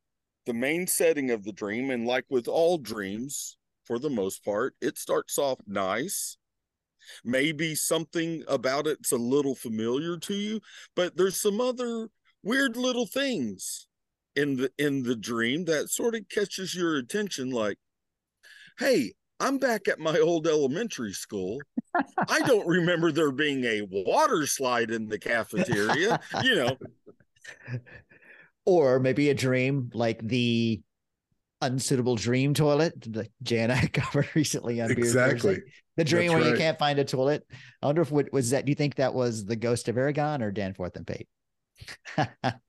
the 0.46 0.54
main 0.54 0.86
setting 0.86 1.30
of 1.30 1.44
the 1.44 1.52
dream, 1.52 1.90
and 1.90 2.06
like 2.06 2.24
with 2.30 2.48
all 2.48 2.78
dreams, 2.78 3.58
for 3.84 3.98
the 3.98 4.10
most 4.10 4.44
part, 4.44 4.74
it 4.80 4.98
starts 4.98 5.38
off 5.38 5.58
nice. 5.66 6.36
Maybe 7.24 7.74
something 7.74 8.44
about 8.46 8.86
it's 8.86 9.12
a 9.12 9.16
little 9.16 9.54
familiar 9.54 10.16
to 10.18 10.34
you, 10.34 10.60
but 10.94 11.16
there's 11.16 11.40
some 11.40 11.60
other 11.60 12.08
weird 12.42 12.76
little 12.76 13.06
things 13.06 13.86
in 14.36 14.56
the 14.56 14.70
in 14.78 15.02
the 15.02 15.16
dream 15.16 15.64
that 15.64 15.90
sort 15.90 16.14
of 16.14 16.28
catches 16.28 16.74
your 16.74 16.96
attention 16.96 17.50
like 17.50 17.76
hey 18.78 19.12
i'm 19.40 19.58
back 19.58 19.88
at 19.88 19.98
my 19.98 20.18
old 20.18 20.46
elementary 20.46 21.12
school. 21.12 21.58
I 22.28 22.40
don't 22.40 22.66
remember 22.66 23.10
there 23.10 23.32
being 23.32 23.64
a 23.64 23.82
water 23.90 24.46
slide 24.46 24.90
in 24.90 25.08
the 25.08 25.18
cafeteria 25.18 26.20
you 26.42 26.54
know? 26.54 26.76
Or 28.66 29.00
maybe 29.00 29.30
a 29.30 29.34
dream 29.34 29.90
like 29.94 30.20
the 30.22 30.80
unsuitable 31.62 32.16
dream 32.16 32.54
toilet 32.54 32.94
that 33.12 33.28
Jay 33.42 33.58
and 33.60 33.72
I 33.72 33.86
covered 33.86 34.28
recently 34.34 34.80
on 34.80 34.88
Beer 34.88 34.98
Exactly. 34.98 35.54
Thursday. 35.56 35.72
The 35.96 36.04
dream 36.04 36.32
That's 36.32 36.42
where 36.42 36.52
you 36.52 36.58
can't 36.58 36.78
find 36.78 36.98
a 36.98 37.04
toilet. 37.04 37.44
I 37.82 37.86
wonder 37.86 38.02
if 38.02 38.10
what 38.10 38.32
was 38.32 38.50
that? 38.50 38.64
Do 38.64 38.70
you 38.70 38.76
think 38.76 38.94
that 38.96 39.12
was 39.12 39.44
the 39.44 39.56
ghost 39.56 39.88
of 39.88 39.98
Aragon 39.98 40.42
or 40.42 40.50
Danforth 40.50 40.96
and 40.96 41.06
Pape? 41.06 41.28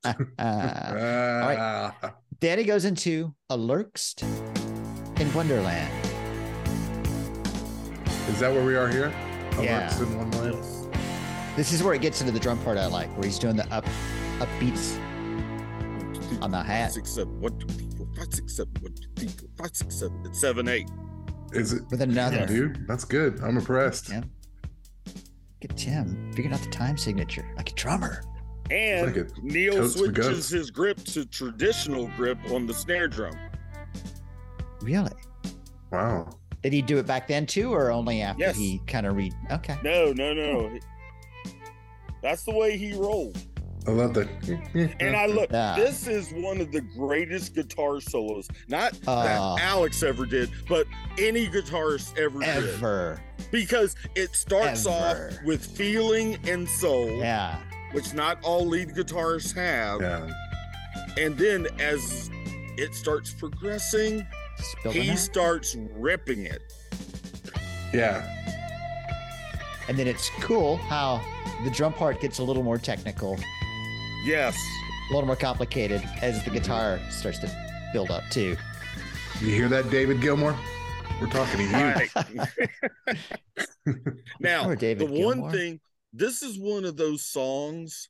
Uh, 0.08 0.14
right. 0.40 1.58
Ah, 1.60 2.14
then 2.40 2.58
it 2.60 2.64
goes 2.64 2.86
into 2.86 3.34
a 3.50 3.58
Lerxst 3.58 4.24
in 5.20 5.34
Wonderland. 5.34 5.92
Is 8.30 8.40
that 8.40 8.52
where 8.52 8.64
we 8.66 8.76
are 8.76 8.88
here? 8.88 9.12
Yeah. 9.62 9.90
Alerts 9.90 10.02
in 10.02 10.18
one 10.18 10.32
line? 10.32 10.82
This 11.56 11.72
is 11.74 11.84
where 11.84 11.94
it 11.94 12.02
gets 12.02 12.22
into 12.22 12.32
the 12.32 12.40
drum 12.40 12.58
part 12.64 12.78
I 12.78 12.86
like, 12.88 13.10
where 13.18 13.26
he's 13.26 13.38
doing 13.38 13.56
the 13.58 13.72
up 13.74 13.86
upbeats 14.40 14.98
on 16.42 16.50
the 16.52 16.64
hat 16.64 16.94
six 16.94 17.12
seven 17.12 17.40
one 18.22 18.30
two 18.30 18.46
three 18.48 18.48
four 18.48 18.48
five 18.48 18.56
six 18.56 18.56
seven 18.58 18.74
one 18.82 18.94
two 18.94 19.08
three 19.16 19.28
four 19.28 19.50
five 19.58 19.76
six 19.76 19.96
seven 19.96 20.22
it's 20.26 20.40
seven 20.40 20.68
eight 20.68 20.90
Is 21.54 21.74
it? 21.74 21.84
with 21.90 22.02
another. 22.02 22.38
Yeah, 22.38 22.46
dude, 22.46 22.88
that's 22.88 23.04
good. 23.06 23.40
I'm 23.42 23.58
impressed. 23.58 24.08
Tim. 24.08 24.30
Get 25.60 25.76
Tim 25.78 26.32
figuring 26.34 26.54
out 26.54 26.62
the 26.62 26.70
time 26.70 26.98
signature 26.98 27.46
like 27.58 27.72
a 27.72 27.74
drummer. 27.76 28.24
and 28.72 29.08
like 29.08 29.16
it 29.18 29.32
neil 29.44 29.88
switches 29.90 30.50
his 30.50 30.72
grip 30.72 30.98
to 31.06 31.26
traditional 31.26 32.08
grip 32.16 32.38
on 32.52 32.66
the 32.68 32.74
snare 32.74 33.08
drum 33.08 33.36
Really? 34.82 35.12
Wow. 35.92 36.30
Did 36.64 36.74
he 36.74 36.82
do 36.82 36.98
it 36.98 37.06
back 37.06 37.28
then 37.28 37.46
too, 37.46 37.72
or 37.74 37.92
only 37.92 38.22
after 38.22 38.42
Yes. 38.44 38.56
he 38.58 38.80
kind 38.88 39.06
of 39.06 39.16
read? 39.16 39.34
Okay. 39.52 39.78
no 39.84 40.14
no 40.14 40.34
no 40.34 40.80
that's 42.24 42.44
the 42.44 42.52
way 42.56 42.78
he 42.78 42.94
rolled 42.94 43.38
I 43.88 43.92
love 43.92 44.14
that. 44.14 44.28
And 45.00 45.16
I 45.16 45.26
look, 45.26 45.52
Yeah. 45.52 45.76
this 45.76 46.08
is 46.08 46.32
one 46.34 46.62
of 46.62 46.72
the 46.72 46.82
greatest 46.82 47.56
guitar 47.56 48.00
solos, 48.00 48.48
not 48.68 48.94
Uh, 49.08 49.24
that 49.56 49.64
Alex 49.64 50.04
ever 50.04 50.26
did, 50.26 50.52
but 50.70 50.86
any 51.18 51.48
guitarist 51.48 52.16
ever, 52.18 52.40
did. 52.40 52.48
Ever. 52.76 53.20
Because 53.52 53.96
it 54.16 54.36
starts 54.36 54.86
Ever. 54.86 55.30
off 55.32 55.44
with 55.46 55.66
feeling 55.66 56.38
and 56.48 56.70
soul, 56.70 57.10
Yeah. 57.18 57.58
which 57.92 58.14
not 58.14 58.38
all 58.44 58.66
lead 58.68 58.90
guitarists 58.90 59.56
have. 59.56 60.02
Yeah. 60.02 60.30
And 61.18 61.36
then 61.38 61.68
as 61.80 62.30
it 62.78 62.94
starts 62.94 63.34
progressing, 63.34 64.26
Just 64.84 64.96
he 64.96 65.16
starts 65.18 65.76
ripping 65.96 66.46
it. 66.46 66.62
Yeah. 67.92 68.22
And 69.90 69.98
then 69.98 70.08
it's 70.08 70.30
cool 70.40 70.78
how 70.78 71.20
the 71.64 71.72
drum 71.72 71.94
part 71.94 72.22
gets 72.22 72.38
a 72.40 72.44
little 72.44 72.64
more 72.64 72.78
technical, 72.78 73.38
Yes. 74.24 74.56
a 75.10 75.14
little 75.14 75.28
more 75.28 75.36
complicated 75.36 76.02
as 76.22 76.44
the 76.44 76.52
guitar 76.52 77.00
starts 77.10 77.40
to 77.40 77.52
build 77.92 78.12
up 78.12 78.24
too. 78.30 78.56
You 79.42 79.48
hear 79.48 79.68
that, 79.70 79.90
David 79.90 80.22
Gilmour? 80.22 80.56
We're 81.20 81.28
talking 81.28 81.68
to 81.70 82.10
you. 83.86 83.96
Now, 84.40 84.68
Or 84.70 84.76
David 84.76 85.08
the 85.10 85.26
one 85.26 85.52
thing, 85.52 85.80
this 86.14 86.44
is 86.44 86.58
one 86.60 86.86
of 86.86 86.98
those 86.98 87.26
songs 87.26 88.10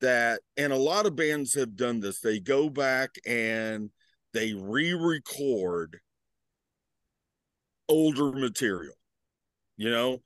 that, 0.00 0.40
and 0.56 0.72
a 0.72 0.76
lot 0.76 1.06
of 1.06 1.14
bands 1.16 1.54
have 1.54 1.76
done 1.76 2.00
this. 2.00 2.20
They 2.20 2.40
go 2.40 2.68
back 2.68 3.10
and 3.26 3.90
they 4.32 4.54
re-record 4.54 6.00
older 7.88 8.32
material. 8.32 8.94
You 9.76 9.90
know, 9.90 10.18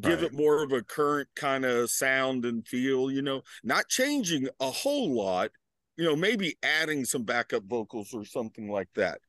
give 0.00 0.20
Right. 0.22 0.24
it 0.24 0.32
more 0.32 0.62
of 0.62 0.72
a 0.72 0.82
current 0.82 1.28
kind 1.36 1.64
of 1.64 1.90
sound 1.90 2.44
and 2.44 2.66
feel. 2.66 3.10
You 3.10 3.22
know, 3.22 3.42
not 3.62 3.88
changing 3.88 4.48
a 4.60 4.70
whole 4.70 5.14
lot. 5.14 5.50
You 5.96 6.04
know, 6.04 6.16
maybe 6.16 6.56
adding 6.62 7.04
some 7.04 7.24
backup 7.24 7.64
vocals 7.64 8.14
or 8.14 8.24
something 8.24 8.70
like 8.70 8.88
that. 8.94 9.20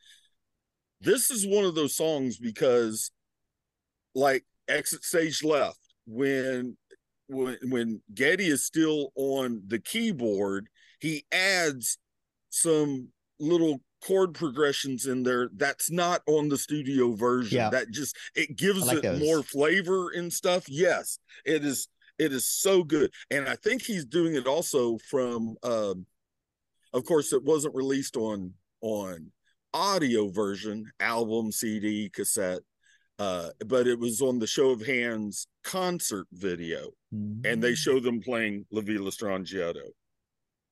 This 1.01 1.29
is 1.29 1.45
one 1.45 1.65
of 1.65 1.75
those 1.75 1.95
songs 1.95 2.37
because 2.37 3.11
like 4.15 4.45
exit 4.67 5.03
stage 5.03 5.43
left 5.43 5.79
when 6.05 6.77
when 7.27 7.57
when 7.67 8.01
Geddy 8.13 8.47
is 8.47 8.63
still 8.63 9.11
on 9.15 9.63
the 9.67 9.79
keyboard, 9.79 10.67
he 10.99 11.25
adds 11.31 11.97
some 12.49 13.09
little 13.39 13.81
chord 14.05 14.33
progressions 14.33 15.05
in 15.05 15.23
there 15.23 15.49
that's 15.55 15.89
not 15.89 16.21
on 16.27 16.49
the 16.49 16.57
studio 16.57 17.13
version. 17.13 17.57
Yeah. 17.57 17.69
That 17.69 17.91
just 17.91 18.17
it 18.35 18.55
gives 18.57 18.85
like 18.85 18.97
it 18.97 19.03
those. 19.03 19.19
more 19.21 19.41
flavor 19.43 20.09
and 20.11 20.31
stuff. 20.31 20.65
Yes, 20.67 21.19
it 21.45 21.63
is 21.63 21.87
It 22.19 22.31
is 22.31 22.47
so 22.47 22.83
good, 22.83 23.11
and 23.31 23.47
I 23.49 23.55
think 23.55 23.81
he's 23.81 24.05
doing 24.05 24.35
it 24.35 24.45
also 24.45 24.97
from. 25.09 25.55
Um, 25.63 26.05
of 26.93 27.05
course, 27.05 27.33
it 27.33 27.43
wasn't 27.43 27.73
released 27.75 28.15
on 28.17 28.53
on 28.81 29.31
audio 29.73 30.29
version, 30.29 30.91
album, 30.99 31.51
CD, 31.51 32.09
cassette, 32.09 32.59
uh, 33.17 33.49
but 33.65 33.87
it 33.87 33.97
was 33.97 34.21
on 34.21 34.37
the 34.37 34.45
Show 34.45 34.69
of 34.69 34.85
Hands 34.85 35.47
concert 35.63 36.27
video, 36.33 36.91
and 37.11 37.63
they 37.63 37.71
Mm. 37.73 37.77
show 37.77 37.99
them 37.99 38.21
playing 38.21 38.65
La 38.69 38.81
Villa 38.81 39.09
Strangiato. 39.09 39.87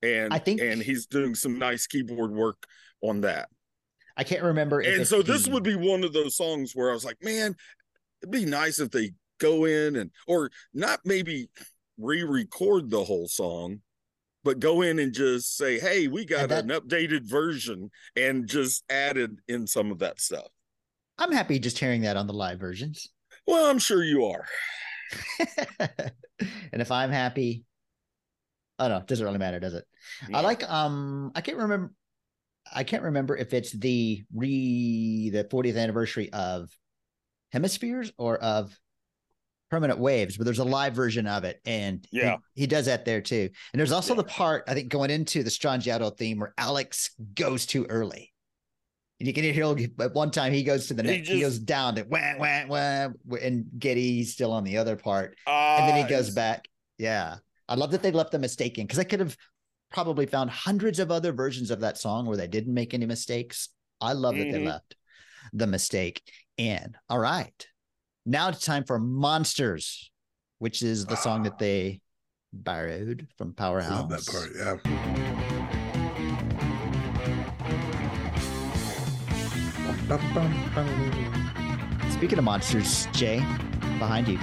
And 0.03 0.31
I 0.33 0.37
think- 0.39 0.61
and 0.61 0.81
he's 0.81 1.07
doing 1.07 1.33
some 1.35 1.57
nice 1.57 1.87
keyboard 1.87 2.31
work 2.31 2.63
on 3.01 3.21
that. 3.21 3.49
I 4.17 4.23
can't 4.23 4.43
remember. 4.43 4.81
If 4.81 4.97
And 4.97 5.07
so 5.07 5.21
this 5.21 5.47
would 5.47 5.63
be 5.63 5.75
one 5.75 6.03
of 6.03 6.13
those 6.13 6.35
songs 6.35 6.73
where 6.73 6.89
I 6.89 6.93
was 6.93 7.05
like, 7.05 7.17
man, 7.23 7.55
it'd 8.21 8.31
be 8.31 8.45
nice 8.45 8.79
if 8.79 8.91
they 8.91 9.11
go 9.39 9.65
in 9.65 9.95
and 9.95 10.11
or 10.27 10.51
not 10.73 10.99
maybe 11.05 11.49
re-record 11.97 12.89
the 12.89 13.03
whole 13.03 13.27
song, 13.27 13.81
but 14.43 14.59
go 14.59 14.81
in 14.81 14.99
and 14.99 15.13
just 15.13 15.55
say, 15.57 15.79
hey, 15.79 16.07
we 16.07 16.25
got 16.25 16.49
that- 16.49 16.65
an 16.65 16.69
updated 16.69 17.23
version 17.23 17.89
and 18.15 18.47
just 18.47 18.83
added 18.89 19.39
in 19.47 19.65
some 19.65 19.91
of 19.91 19.99
that 19.99 20.19
stuff. 20.19 20.47
I'm 21.17 21.31
happy 21.31 21.59
just 21.59 21.77
hearing 21.77 22.01
that 22.01 22.17
on 22.17 22.27
the 22.27 22.33
live 22.33 22.59
versions. 22.59 23.07
Well, 23.45 23.69
I'm 23.69 23.79
sure 23.79 24.03
you 24.03 24.25
are. 24.25 24.45
and 26.71 26.81
if 26.81 26.91
I'm 26.91 27.11
happy, 27.11 27.63
oh 28.79 28.87
no, 28.87 28.97
it 28.97 29.07
doesn't 29.07 29.25
really 29.25 29.37
matter, 29.37 29.59
does 29.59 29.73
it? 29.73 29.85
I 30.33 30.41
like 30.41 30.67
um 30.69 31.31
I 31.35 31.41
can't 31.41 31.57
remember 31.57 31.93
I 32.73 32.83
can't 32.83 33.03
remember 33.03 33.35
if 33.35 33.53
it's 33.53 33.71
the 33.71 34.23
re 34.33 35.29
the 35.31 35.43
40th 35.45 35.77
anniversary 35.77 36.31
of 36.33 36.69
Hemispheres 37.51 38.11
or 38.17 38.37
of 38.37 38.77
Permanent 39.69 39.99
Waves, 39.99 40.37
but 40.37 40.43
there's 40.43 40.59
a 40.59 40.63
live 40.65 40.93
version 40.93 41.27
of 41.27 41.43
it, 41.45 41.61
and 41.65 42.05
Yeah. 42.11 42.37
he, 42.55 42.67
does 42.67 42.85
that 42.87 43.05
there 43.05 43.21
too. 43.21 43.49
And 43.73 43.79
there's 43.79 43.91
also 43.93 44.13
Yeah. 44.13 44.17
the 44.21 44.27
part 44.27 44.63
I 44.67 44.73
think 44.73 44.89
going 44.89 45.09
into 45.11 45.43
the 45.43 45.49
Strangiato 45.49 46.15
theme 46.17 46.39
where 46.39 46.53
Alex 46.57 47.11
goes 47.35 47.65
too 47.65 47.85
early. 47.89 48.33
And 49.19 49.27
you 49.27 49.33
can 49.33 49.43
hear 49.43 49.75
at 50.03 50.13
one 50.13 50.31
time 50.31 50.51
he 50.51 50.63
goes 50.63 50.87
to 50.87 50.93
the 50.93 51.03
He 51.03 51.09
next, 51.09 51.29
he, 51.29 51.41
goes 51.41 51.59
down 51.59 51.95
to 51.95 52.03
wah, 52.03 52.33
wah, 52.37 52.65
wah, 52.67 53.37
and 53.37 53.65
Geddy's 53.77 54.33
still 54.33 54.51
on 54.51 54.63
the 54.63 54.77
other 54.77 54.95
part 54.95 55.37
and 55.47 55.87
then 55.87 55.95
he 55.97 56.03
Uh, 56.03 56.07
goes 56.09 56.31
back. 56.31 56.67
Yeah. 56.97 57.37
I 57.69 57.75
love 57.75 57.91
that 57.91 58.01
they 58.01 58.11
left 58.11 58.31
the 58.31 58.39
mistake 58.39 58.77
in 58.77 58.85
because 58.87 58.99
I 58.99 59.03
could 59.05 59.19
have 59.21 59.37
probably 59.91 60.25
found 60.25 60.49
hundreds 60.49 60.99
of 60.99 61.11
other 61.11 61.31
versions 61.31 61.69
of 61.71 61.81
that 61.81 61.97
song 61.97 62.25
where 62.25 62.37
they 62.37 62.47
didn't 62.47 62.73
make 62.73 62.93
any 62.93 63.05
mistakes. 63.05 63.69
I 63.99 64.13
love 64.13 64.35
that 64.35 64.51
they 64.51 64.59
Mhm. 64.61 64.65
left 64.67 64.95
the 65.53 65.67
mistake 65.67 66.21
in. 66.57 66.95
All 67.09 67.19
right. 67.19 67.67
Now 68.25 68.49
it's 68.49 68.65
time 68.65 68.83
for 68.85 68.99
Monsters, 68.99 70.11
which 70.59 70.81
is 70.81 71.05
the 71.05 71.15
song 71.17 71.43
that 71.43 71.57
they 71.59 72.01
borrowed 72.53 73.27
from 73.37 73.49
Love 73.49 73.55
Powerhouse. 73.57 74.09
that 74.09 74.25
part. 74.31 74.51
Yeah. 74.55 76.21
Speaking 82.11 82.37
of 82.37 82.43
monsters, 82.43 83.07
Jay, 83.13 83.39
behind 83.97 84.27
you. 84.27 84.37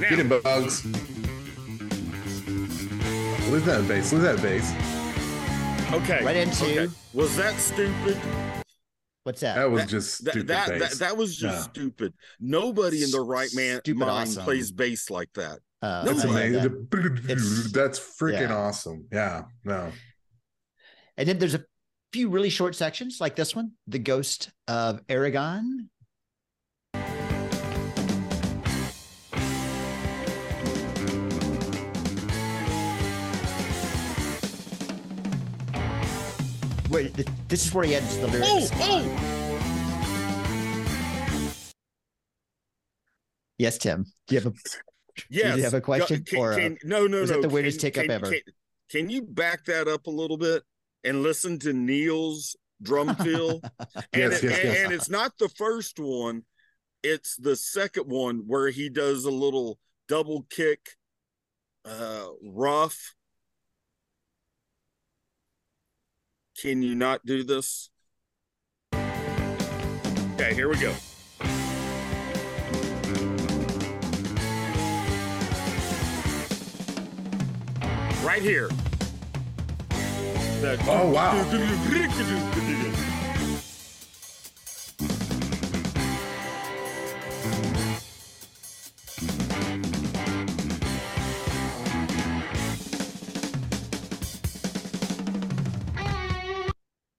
Now, 0.00 0.38
bugs. 0.40 0.86
Lose 3.50 3.64
that 3.64 3.86
bass. 3.88 4.12
Lose 4.12 4.22
that 4.22 4.42
bass. 4.42 4.72
okay. 5.92 6.22
Right 6.24 6.36
into- 6.36 6.64
okay. 6.64 6.88
Was 7.14 7.34
that 7.36 7.58
stupid? 7.58 8.16
What's 9.24 9.40
that? 9.40 9.56
That 9.56 9.70
was 9.70 9.82
That- 9.82 9.88
just 9.88 10.24
That 10.24 10.30
stupid 10.32 10.48
that, 10.48 10.68
that 10.68 10.78
bass. 10.80 10.98
that 10.98 11.16
was 11.16 11.36
just 11.36 11.56
Yeah. 11.66 11.70
stupid. 11.72 12.14
Nobody 12.40 13.02
in 13.02 13.10
the 13.10 13.20
right 13.20 13.50
man 13.54 13.80
Stupid 13.80 14.00
mind 14.00 14.10
awesome. 14.30 14.44
plays 14.44 14.70
bass 14.72 15.10
like 15.10 15.32
that. 15.34 15.60
Uh, 15.80 16.04
That's 16.04 16.24
amazing. 16.24 16.62
that. 16.90 17.24
It's- 17.30 17.72
That's 17.72 17.98
freaking 17.98 18.48
yeah. 18.50 18.54
awesome. 18.56 19.06
Yeah. 19.12 19.42
No. 19.64 19.92
And 21.16 21.28
then 21.28 21.38
there's 21.38 21.54
a 21.54 21.64
few 22.12 22.28
really 22.28 22.50
short 22.50 22.74
sections 22.74 23.18
like 23.20 23.36
this 23.36 23.54
one, 23.54 23.72
The 23.86 23.98
Ghost 23.98 24.50
of 24.66 25.00
Aragon. 25.08 25.88
Wait, 36.90 37.14
th- 37.14 37.28
this 37.48 37.66
is 37.66 37.74
where 37.74 37.84
he 37.84 37.94
adds 37.94 38.16
the 38.18 38.26
Oh, 38.26 38.30
lyrics. 38.30 38.70
oh! 38.74 39.24
Yes, 43.58 43.76
Tim. 43.78 44.04
Do 44.26 44.34
you 44.34 44.40
have 44.40 44.52
a 44.52 44.56
Yes. 45.28 45.56
you 45.56 45.62
have 45.64 45.74
a 45.74 45.80
question? 45.80 46.24
Can, 46.24 46.38
Or, 46.38 46.52
uh, 46.52 46.56
can- 46.56 46.78
no, 46.84 47.06
no, 47.06 47.18
is 47.18 47.30
no. 47.30 47.36
that 47.36 47.42
the 47.48 47.52
weirdest 47.52 47.80
Can- 47.80 47.92
take 47.92 48.04
up 48.04 48.10
ever? 48.10 48.30
Can, 48.30 48.40
can 48.88 49.10
you 49.10 49.22
back 49.22 49.64
that 49.66 49.88
up 49.88 50.06
a 50.06 50.10
little 50.10 50.36
bit 50.38 50.62
and 51.04 51.22
listen 51.22 51.58
to 51.60 51.72
Neil's 51.72 52.56
drum 52.80 53.14
fill? 53.16 53.60
and, 54.12 54.32
Yes, 54.32 54.42
it- 54.42 54.50
yes, 54.50 54.58
and, 54.60 54.68
yes. 54.72 54.76
and 54.84 54.92
it's 54.92 55.10
not 55.10 55.36
the 55.38 55.48
first 55.50 55.98
one; 55.98 56.44
it's 57.02 57.36
the 57.36 57.56
second 57.56 58.04
one 58.06 58.44
where 58.46 58.70
he 58.70 58.88
does 58.88 59.24
a 59.24 59.30
little 59.30 59.78
double 60.06 60.46
kick, 60.50 60.96
uh, 61.84 62.28
rough. 62.42 63.14
Can 66.60 66.82
you 66.82 66.96
not 66.96 67.24
do 67.24 67.44
this? 67.44 67.88
Okay, 68.92 70.54
here 70.54 70.68
we 70.68 70.76
go. 70.76 70.92
Right 78.24 78.42
here. 78.42 78.68
That- 80.60 80.80
Oh, 80.88 81.08
wow. 81.12 83.04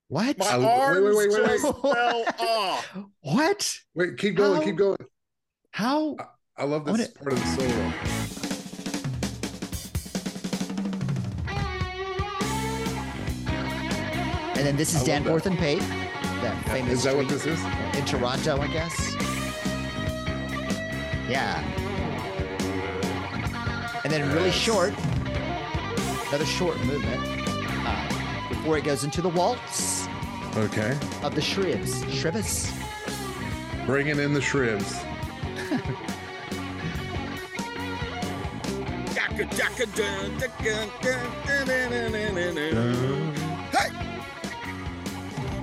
what? 0.09 0.37
My 0.37 0.45
I- 0.45 0.57
wait, 0.57 0.65
arms 0.65 1.15
wait, 1.15 1.15
wait, 1.15 1.29
wait, 1.31 1.47
just 1.47 1.63
wait. 1.63 1.73
fell 1.81 2.25
off. 2.39 2.95
what? 3.21 3.79
Wait, 3.95 4.17
keep 4.17 4.35
going. 4.35 4.59
How? 4.59 4.65
Keep 4.65 4.75
going. 4.75 4.97
How? 5.71 6.17
I 6.57 6.65
love 6.65 6.83
this 6.85 6.91
wanna- 6.91 7.09
part 7.09 7.33
of 7.33 7.39
the 7.39 7.45
solo. 7.55 7.93
And 14.57 14.67
then 14.67 14.75
this 14.75 14.93
is 14.93 15.03
I 15.03 15.05
Dan 15.05 15.23
love 15.23 15.45
and 15.45 15.57
Pape, 15.57 15.79
that 15.79 16.61
famous 16.67 16.93
Is 16.99 17.03
that 17.03 17.15
what 17.15 17.29
this 17.29 17.45
is? 17.45 17.59
in 17.97 18.03
Toronto, 18.05 18.59
I 18.59 18.67
guess. 18.67 19.13
Yeah. 21.29 21.63
And 24.03 24.11
then 24.11 24.27
really 24.33 24.47
Yes. 24.47 24.55
short, 24.55 24.93
another 26.29 26.45
short 26.45 26.77
movement 26.83 27.21
uh, 27.85 28.49
before 28.49 28.77
it 28.77 28.83
goes 28.83 29.03
into 29.05 29.21
the 29.21 29.29
waltz 29.29 29.98
Okay. 30.57 30.97
of 31.23 31.35
the 31.35 31.41
shrivs. 31.41 32.03
Shrivs. 32.05 32.71
Bringing 33.85 34.19
in 34.19 34.33
the 34.33 34.41
shribs. 34.41 34.99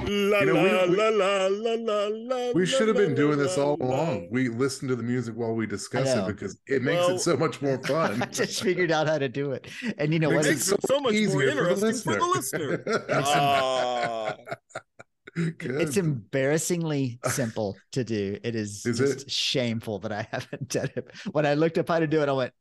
La, 0.06 0.40
You 0.40 0.46
know, 0.46 0.62
we- 0.62 0.70
la, 0.70 0.86
we- 0.86 0.96
la, 0.96 1.08
la, 1.08 1.46
la, 1.48 1.74
la, 1.74 2.08
la, 2.10 2.52
We 2.52 2.64
should 2.64 2.86
have 2.88 2.96
la, 2.96 3.02
been 3.02 3.14
doing 3.16 3.38
la, 3.38 3.44
this 3.44 3.58
all 3.58 3.76
la, 3.80 3.86
along. 3.86 4.28
We 4.30 4.48
listen 4.48 4.86
to 4.88 4.94
the 4.96 5.02
music 5.02 5.34
while 5.34 5.52
we 5.54 5.66
discuss 5.66 6.14
it 6.14 6.26
because 6.26 6.58
it 6.66 6.82
makes 6.82 7.00
Well- 7.06 7.16
it 7.16 7.20
so 7.20 7.36
much 7.36 7.60
more 7.60 7.78
fun. 7.82 8.22
I 8.22 8.26
just 8.26 8.62
figured 8.62 8.92
out 8.92 9.08
how 9.08 9.18
to 9.18 9.28
do 9.28 9.50
it. 9.52 9.66
And 9.98 10.12
you 10.12 10.18
know 10.20 10.28
what? 10.28 10.44
Makes 10.44 10.68
It's, 10.70 10.72
it 10.72 10.86
so 10.86 11.00
much 11.00 11.12
more 11.12 11.12
easier 11.12 11.48
interesting 11.48 11.92
for 11.94 12.14
the 12.18 12.26
listener. 12.34 12.84
Ah, 13.10 14.36
Good. 15.34 15.80
it's 15.82 15.96
embarrassingly 15.96 17.18
simple 17.26 17.76
to 17.92 18.04
do. 18.04 18.38
It 18.42 18.54
is, 18.54 18.86
Is 18.86 18.98
just 18.98 19.22
it? 19.22 19.30
shameful 19.30 19.98
that 20.00 20.12
I 20.12 20.22
haven't 20.30 20.68
done 20.68 20.88
it. 20.96 21.10
When 21.32 21.44
I 21.44 21.54
looked 21.54 21.76
up 21.78 21.88
how 21.88 21.98
to 21.98 22.06
do 22.06 22.22
it, 22.22 22.28
I 22.30 22.32
went, 22.32 22.52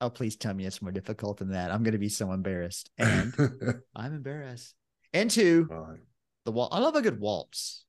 "Oh, 0.00 0.10
please 0.10 0.34
tell 0.36 0.52
me 0.52 0.66
it's 0.66 0.82
more 0.82 0.90
difficult 0.90 1.36
than 1.38 1.50
that. 1.52 1.70
I'm 1.70 1.84
going 1.84 1.92
to 1.92 1.98
be 1.98 2.08
so 2.08 2.32
embarrassed." 2.32 2.90
And 2.98 3.32
I'm 3.94 4.14
embarrassed. 4.14 4.74
And 5.12 5.30
two, 5.30 5.66
Fine. 5.66 6.00
The 6.48 6.52
wall. 6.52 6.70
I 6.72 6.78
love 6.78 6.94
a 6.96 7.02
good 7.02 7.20
waltz. 7.20 7.84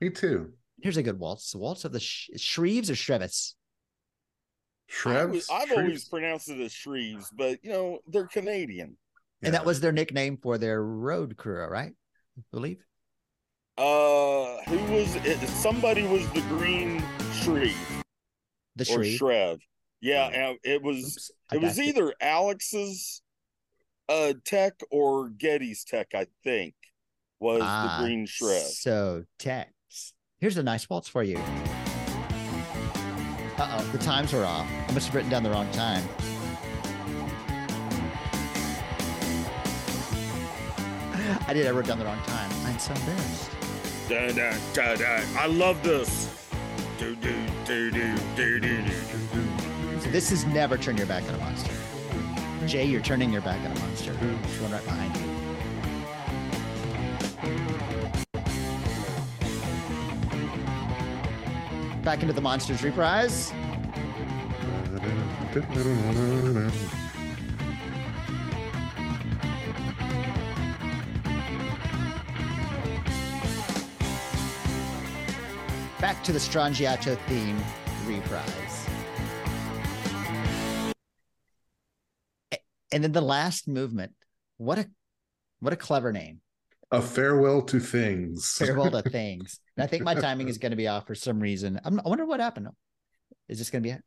Me 0.00 0.08
too. 0.08 0.54
Here's 0.80 0.96
a 0.96 1.02
good 1.02 1.18
waltz. 1.18 1.52
The 1.52 1.58
waltz 1.58 1.84
of 1.84 1.92
the 1.92 2.00
sh- 2.00 2.30
Shreves 2.38 2.88
or 2.88 2.94
Shrevis. 2.94 3.52
I 3.52 4.90
Shrubs. 4.90 5.32
was- 5.34 5.50
I've 5.50 5.70
always 5.72 6.08
pronounced 6.08 6.48
it 6.48 6.58
as 6.58 6.72
Shreves, 6.72 7.26
but 7.36 7.62
you 7.62 7.70
know 7.70 7.98
they're 8.06 8.26
Canadian. 8.26 8.96
And 9.42 9.52
that 9.52 9.66
was 9.66 9.80
their 9.80 9.92
nickname 9.92 10.38
for 10.38 10.56
their 10.56 10.82
road 10.82 11.36
crew, 11.36 11.62
right? 11.66 11.92
I 12.38 12.42
believe. 12.50 12.82
Uh, 13.76 14.56
who 14.62 14.78
was 14.94 15.14
it? 15.16 15.46
Somebody 15.48 16.04
was 16.04 16.26
the 16.30 16.40
Green 16.48 17.04
Shreve 17.34 17.76
The 18.76 18.84
or 18.84 19.00
Shrev. 19.00 19.58
Yeah, 20.00 20.54
it 20.64 20.82
was 20.82 21.04
Oops, 21.04 21.30
it 21.52 21.60
was 21.60 21.76
backed 21.76 21.88
either 21.88 22.14
Alex's 22.22 23.20
uh 24.08 24.32
tech 24.46 24.72
or 24.90 25.28
Geddy's 25.28 25.84
tech, 25.84 26.14
I 26.14 26.26
think, 26.42 26.72
was 27.40 27.62
Ah, 27.64 27.98
the 27.98 28.04
green 28.04 28.26
shred. 28.26 28.66
So 28.66 29.24
Tex, 29.38 29.70
here's 30.38 30.56
a 30.56 30.62
nice 30.62 30.88
waltz 30.88 31.08
for 31.08 31.22
you. 31.22 31.38
Uh 33.58 33.78
oh, 33.80 33.88
the 33.92 33.98
times 33.98 34.32
are 34.34 34.44
off. 34.44 34.68
I 34.88 34.92
must 34.92 35.06
have 35.06 35.14
written 35.14 35.30
down 35.30 35.42
the 35.42 35.50
wrong 35.50 35.70
time. 35.72 36.02
I 41.46 41.52
did. 41.54 41.66
I 41.66 41.70
wrote 41.70 41.86
down 41.86 41.98
the 41.98 42.04
wrong 42.04 42.22
time. 42.24 42.50
I'm 42.64 42.78
so 42.78 42.92
embarrassed. 42.94 43.50
Dun, 44.08 44.34
dun, 44.34 44.58
dun, 44.72 44.98
dun. 44.98 45.22
I 45.36 45.46
love 45.46 45.82
this. 45.82 46.34
Do, 46.98 47.14
do, 47.16 47.34
do, 47.64 47.90
do, 47.90 48.18
do, 48.36 48.60
do, 48.60 48.82
do, 48.82 48.82
do. 48.82 50.00
So 50.00 50.10
this 50.10 50.30
is 50.32 50.44
never 50.46 50.76
turn 50.78 50.96
your 50.96 51.06
back 51.06 51.24
on 51.24 51.34
a 51.34 51.38
monster. 51.38 51.72
Jay, 52.66 52.84
you're 52.84 53.00
turning 53.02 53.32
your 53.32 53.42
back 53.42 53.58
on 53.64 53.76
a 53.76 53.80
monster. 53.80 54.12
There's 54.12 54.60
one 54.60 54.72
right 54.72 54.84
behind 54.84 55.16
you. 55.16 55.27
Back 62.08 62.22
into 62.22 62.32
the 62.32 62.40
monsters 62.40 62.82
reprise. 62.82 63.50
Back 76.00 76.24
to 76.24 76.32
the 76.32 76.38
Strangiato 76.38 77.18
theme 77.26 77.62
reprise. 78.06 78.88
And 82.90 83.04
then 83.04 83.12
the 83.12 83.20
last 83.20 83.68
movement. 83.68 84.12
What 84.56 84.78
a 84.78 84.88
what 85.60 85.74
a 85.74 85.76
clever 85.76 86.10
name. 86.14 86.40
A 86.90 87.02
farewell 87.02 87.60
to 87.62 87.80
things. 87.80 88.50
Farewell 88.58 88.90
to 88.90 89.02
things. 89.02 89.60
And 89.76 89.84
I 89.84 89.86
think 89.86 90.04
my 90.04 90.14
timing 90.20 90.48
is 90.48 90.56
going 90.56 90.70
to 90.70 90.76
be 90.76 90.88
off 90.88 91.06
for 91.06 91.14
some 91.14 91.38
reason. 91.38 91.78
I'm, 91.84 92.00
I 92.00 92.08
wonder 92.08 92.24
what 92.24 92.40
happened. 92.40 92.68
Is 93.46 93.58
this 93.58 93.68
going 93.68 93.82
to 93.82 93.88
be 93.88 93.94
it? 93.94 94.02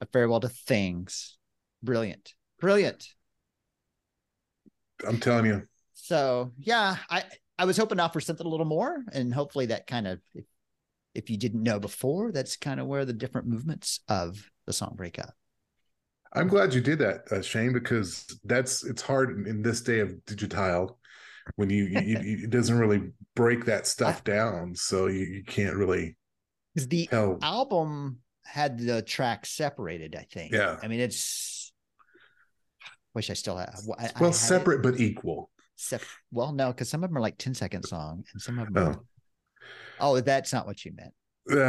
A 0.00 0.06
farewell 0.12 0.40
to 0.40 0.48
things. 0.48 1.36
Brilliant. 1.82 2.34
Brilliant. 2.60 3.08
I'm 5.06 5.18
telling 5.18 5.46
you. 5.46 5.62
So 5.94 6.52
yeah, 6.58 6.96
I 7.10 7.24
I 7.58 7.64
was 7.64 7.76
hoping 7.76 7.98
to 7.98 8.04
offer 8.04 8.20
something 8.20 8.46
a 8.46 8.48
little 8.48 8.66
more, 8.66 9.02
and 9.12 9.34
hopefully 9.34 9.66
that 9.66 9.86
kind 9.86 10.06
of 10.06 10.20
if, 10.34 10.44
if 11.14 11.30
you 11.30 11.36
didn't 11.36 11.62
know 11.62 11.80
before, 11.80 12.30
that's 12.30 12.56
kind 12.56 12.78
of 12.78 12.86
where 12.86 13.04
the 13.04 13.12
different 13.12 13.48
movements 13.48 14.00
of 14.08 14.50
the 14.66 14.72
song 14.72 14.94
break 14.96 15.18
up. 15.18 15.34
I'm 16.34 16.48
glad 16.48 16.74
you 16.74 16.80
did 16.80 16.98
that, 16.98 17.30
uh, 17.30 17.42
Shane, 17.42 17.72
because 17.72 18.26
that's 18.44 18.84
it's 18.84 19.02
hard 19.02 19.30
in, 19.38 19.46
in 19.46 19.62
this 19.62 19.80
day 19.82 20.00
of 20.00 20.24
digital 20.24 20.98
when 21.56 21.70
you, 21.70 21.84
you, 21.84 22.00
you 22.00 22.44
it 22.44 22.50
doesn't 22.50 22.78
really 22.78 23.12
break 23.36 23.66
that 23.66 23.86
stuff 23.86 24.24
down, 24.24 24.74
so 24.74 25.06
you, 25.06 25.20
you 25.24 25.44
can't 25.44 25.76
really 25.76 26.16
Because 26.74 26.88
the 26.88 27.06
tell. 27.06 27.38
album 27.42 28.18
had 28.44 28.78
the 28.78 29.02
tracks 29.02 29.50
separated, 29.50 30.16
I 30.16 30.26
think. 30.32 30.52
Yeah. 30.52 30.78
I 30.82 30.88
mean, 30.88 31.00
it's. 31.00 31.72
Wish 33.14 33.30
I 33.30 33.34
still 33.34 33.56
have. 33.56 33.78
I, 33.98 34.06
I 34.06 34.10
Well, 34.20 34.30
it 34.30 34.34
separate 34.34 34.82
but 34.82 34.98
equal. 34.98 35.50
sep- 35.76 36.02
well, 36.32 36.52
no, 36.52 36.68
because 36.68 36.88
some 36.88 37.04
of 37.04 37.10
them 37.10 37.16
are 37.18 37.20
like 37.20 37.38
10 37.38 37.54
second 37.54 37.84
song, 37.84 38.24
and 38.32 38.42
some 38.42 38.58
of 38.58 38.72
them. 38.72 38.88
Are, 38.88 39.00
Oh, 40.00 40.16
oh, 40.16 40.20
that's 40.20 40.52
not 40.52 40.66
what 40.66 40.84
you 40.84 40.92
meant. 40.96 41.12
uh, 41.52 41.62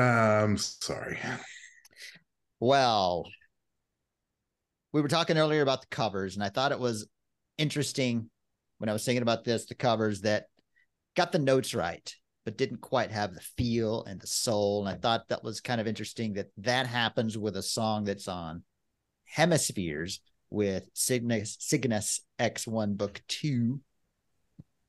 I'm 0.44 0.58
sorry. 0.58 1.20
Well, 2.60 3.26
we 4.96 5.02
were 5.02 5.10
talking 5.10 5.38
earlier 5.38 5.62
about 5.62 5.82
the 5.82 5.88
covers, 5.88 6.36
and 6.36 6.44
I 6.44 6.48
thought 6.48 6.72
it 6.72 6.80
was 6.80 7.06
interesting 7.58 8.30
when 8.78 8.88
I 8.88 8.94
was 8.94 9.04
thinking 9.04 9.24
about 9.24 9.44
this 9.44 9.66
the 9.66 9.76
covers 9.76 10.22
that 10.22 10.46
got 11.18 11.34
the 11.34 11.38
notes 11.38 11.76
right, 11.76 12.16
but 12.46 12.58
didn't 12.58 12.80
quite 12.80 13.12
have 13.12 13.34
the 13.34 13.42
feel 13.42 14.06
and 14.06 14.22
the 14.22 14.28
soul. 14.28 14.88
And 14.88 14.96
I 14.96 14.98
thought 14.98 15.28
that 15.28 15.44
was 15.44 15.60
kind 15.60 15.82
of 15.82 15.88
interesting 15.88 16.36
that 16.36 16.48
that 16.60 16.88
happens 16.88 17.38
with 17.38 17.58
a 17.58 17.62
song 17.62 18.06
that's 18.06 18.30
on 18.30 18.64
Hemispheres 19.26 20.22
with 20.50 20.88
Cygnus, 20.94 21.58
Cygnus 21.60 22.22
X1 22.40 22.96
Book 22.96 23.22
2, 23.28 23.78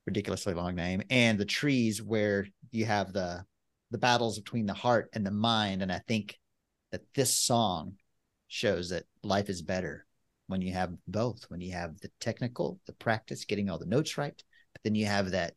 ridiculously 0.07 0.55
long 0.55 0.77
name, 0.77 1.03
and 1.11 1.37
the 1.37 1.45
trees 1.45 2.01
where 2.01 2.47
you 2.71 2.85
have 2.85 3.12
the 3.12 3.45
the 3.90 3.99
battles 3.99 4.38
between 4.38 4.66
the 4.66 4.73
heart 4.73 5.11
and 5.14 5.27
the 5.27 5.33
mind. 5.33 5.83
And 5.83 5.90
I 5.90 6.01
think 6.07 6.38
that 6.92 7.03
this 7.16 7.35
song 7.35 7.95
shows 8.49 8.91
that 8.91 9.05
life 9.23 9.49
is 9.49 9.63
better 9.63 10.07
when 10.47 10.63
you 10.63 10.73
have 10.73 10.93
both 11.09 11.45
when 11.49 11.61
you 11.61 11.73
have 11.73 11.99
the 12.01 12.11
technical 12.21 12.79
the 12.87 12.93
practice 12.95 13.45
getting 13.45 13.69
all 13.69 13.79
the 13.79 13.87
notes 13.87 14.17
right 14.17 14.43
but 14.73 14.83
then 14.85 14.95
you 14.95 15.07
have 15.07 15.33
that 15.33 15.55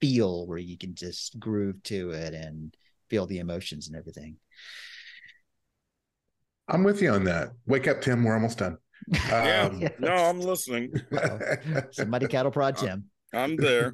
feel 0.00 0.46
where 0.46 0.58
you 0.58 0.78
can 0.78 0.94
just 0.94 1.38
groove 1.38 1.82
to 1.82 2.10
it 2.10 2.32
and 2.34 2.74
feel 3.10 3.26
the 3.26 3.38
emotions 3.38 3.86
and 3.88 3.96
everything 3.96 4.36
I'm 6.66 6.82
with 6.82 7.02
you 7.02 7.10
on 7.10 7.24
that. 7.24 7.50
Wake 7.66 7.86
up, 7.88 8.00
Tim. 8.00 8.24
We're 8.24 8.32
almost 8.34 8.56
done. 8.58 8.78
Yeah. 9.12 9.68
Um, 9.70 9.86
No, 9.98 10.14
I'm 10.14 10.40
listening. 10.40 10.94
somebody 11.90 12.26
cattle 12.26 12.50
prod 12.50 12.78
Tim. 12.78 13.04
I'm 13.34 13.54
there. 13.56 13.92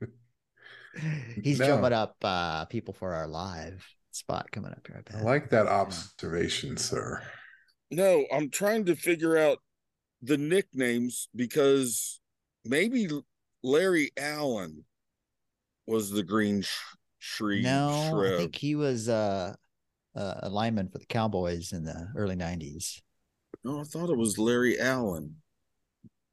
he's 1.42 1.58
No. 1.58 1.66
drumming 1.66 1.92
up 1.92 2.16
uh 2.22 2.64
people 2.66 2.94
for 2.94 3.12
our 3.12 3.26
live 3.26 3.86
spot 4.12 4.50
coming 4.50 4.72
up 4.72 4.86
here 4.86 5.02
i 5.14 5.18
I 5.18 5.20
like 5.22 5.50
that 5.50 5.66
observation, 5.66 6.76
sir. 6.78 7.22
No, 7.90 8.24
I'm 8.32 8.50
trying 8.50 8.84
to 8.86 8.96
figure 8.96 9.36
out 9.36 9.58
the 10.22 10.36
nicknames 10.36 11.28
because 11.34 12.20
maybe 12.64 13.08
Larry 13.62 14.10
Allen 14.18 14.84
was 15.86 16.10
the 16.10 16.22
green 16.22 16.62
sh- 16.62 16.78
shriek 17.18 17.64
no 17.64 18.08
shred. 18.10 18.34
i 18.34 18.36
think 18.38 18.54
he 18.54 18.74
was 18.74 19.08
uh 19.08 19.52
uh, 20.16 20.34
a 20.42 20.48
lineman 20.48 20.88
for 20.88 20.98
the 20.98 21.06
cowboys 21.06 21.72
in 21.72 21.84
the 21.84 22.08
early 22.16 22.34
90s 22.36 23.00
No, 23.64 23.80
I 23.80 23.84
thought 23.84 24.10
it 24.10 24.16
was 24.16 24.38
Larry 24.38 24.80
Allen. 24.80 25.36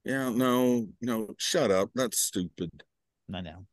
Yeah, 0.04 0.30
no, 0.30 0.88
no, 1.02 1.36
shut 1.38 1.70
up. 1.70 1.89
That's 1.93 2.20
stupid. 2.20 2.72
i 3.34 3.41
know 3.41 3.65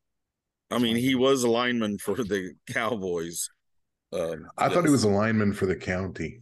I 0.70 0.78
mean, 0.78 0.96
he 0.96 1.14
was 1.14 1.44
a 1.44 1.48
lineman 1.48 1.98
for 1.98 2.16
the 2.16 2.54
Cowboys. 2.66 3.48
Um, 4.12 4.48
I 4.58 4.68
thought 4.68 4.84
he 4.84 4.90
was 4.90 5.04
a 5.04 5.08
lineman 5.08 5.52
for 5.52 5.66
the 5.66 5.76
county. 5.76 6.40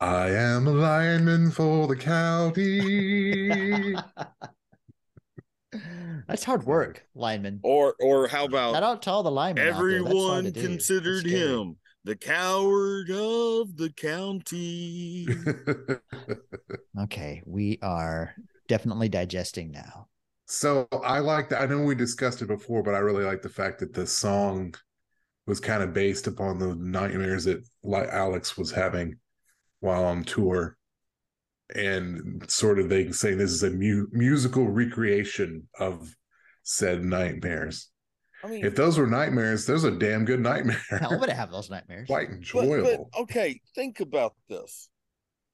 I 0.00 0.30
am 0.30 0.66
a 0.66 0.72
lineman 0.72 1.50
for 1.50 1.86
the 1.86 1.96
county. 1.96 3.94
That's 6.26 6.44
hard 6.44 6.64
work, 6.64 7.06
lineman. 7.14 7.60
Or, 7.62 7.94
or 8.00 8.28
how 8.28 8.44
about 8.46 8.74
Shout 8.74 8.82
out 8.82 9.02
to 9.02 9.10
all 9.10 9.22
the 9.22 9.30
linemen. 9.30 9.68
out 9.68 9.78
there. 9.78 9.96
Everyone 9.96 10.44
to 10.44 10.50
do. 10.50 10.60
That's 10.60 10.66
considered 10.66 11.24
him 11.26 11.76
the 12.04 12.16
coward 12.16 13.10
of 13.10 13.76
the 13.76 13.90
county? 13.96 15.28
Okay, 17.00 17.42
we 17.46 17.78
are 17.82 18.34
definitely 18.68 19.08
digesting 19.08 19.70
now. 19.70 20.08
so 20.46 20.86
I 21.02 21.20
like 21.20 21.48
that. 21.48 21.62
I 21.62 21.66
know 21.66 21.82
we 21.82 21.94
discussed 21.94 22.42
it 22.42 22.48
before, 22.48 22.82
but 22.82 22.94
I 22.94 22.98
really 22.98 23.24
like 23.24 23.40
the 23.40 23.48
fact 23.48 23.78
that 23.80 23.94
the 23.94 24.06
song 24.06 24.74
was 25.46 25.60
kind 25.60 25.82
of 25.82 25.92
based 25.92 26.26
upon 26.26 26.58
the 26.58 26.74
nightmares 26.76 27.44
that 27.44 27.66
like 27.82 28.08
Alex 28.08 28.56
was 28.56 28.70
having 28.70 29.16
while 29.80 30.04
on 30.04 30.24
tour. 30.24 30.76
And 31.74 32.44
sort 32.48 32.78
of 32.78 32.88
they 32.88 33.12
say 33.12 33.34
this 33.34 33.50
is 33.50 33.62
a 33.62 33.70
mu- 33.70 34.06
musical 34.12 34.68
recreation 34.68 35.68
of 35.78 36.14
said 36.62 37.04
nightmares. 37.04 37.88
I 38.44 38.48
mean, 38.48 38.64
If 38.64 38.74
those 38.74 38.98
were 38.98 39.06
nightmares, 39.06 39.66
those 39.66 39.84
are 39.84 39.90
damn 39.90 40.24
good 40.24 40.40
nightmare. 40.40 40.80
I'm 40.90 41.18
gonna 41.18 41.34
have 41.34 41.50
those 41.50 41.70
nightmares. 41.70 42.08
Quite 42.08 42.28
but, 42.28 42.36
enjoyable. 42.36 43.08
but 43.12 43.20
okay, 43.22 43.60
think 43.74 44.00
about 44.00 44.34
this. 44.48 44.88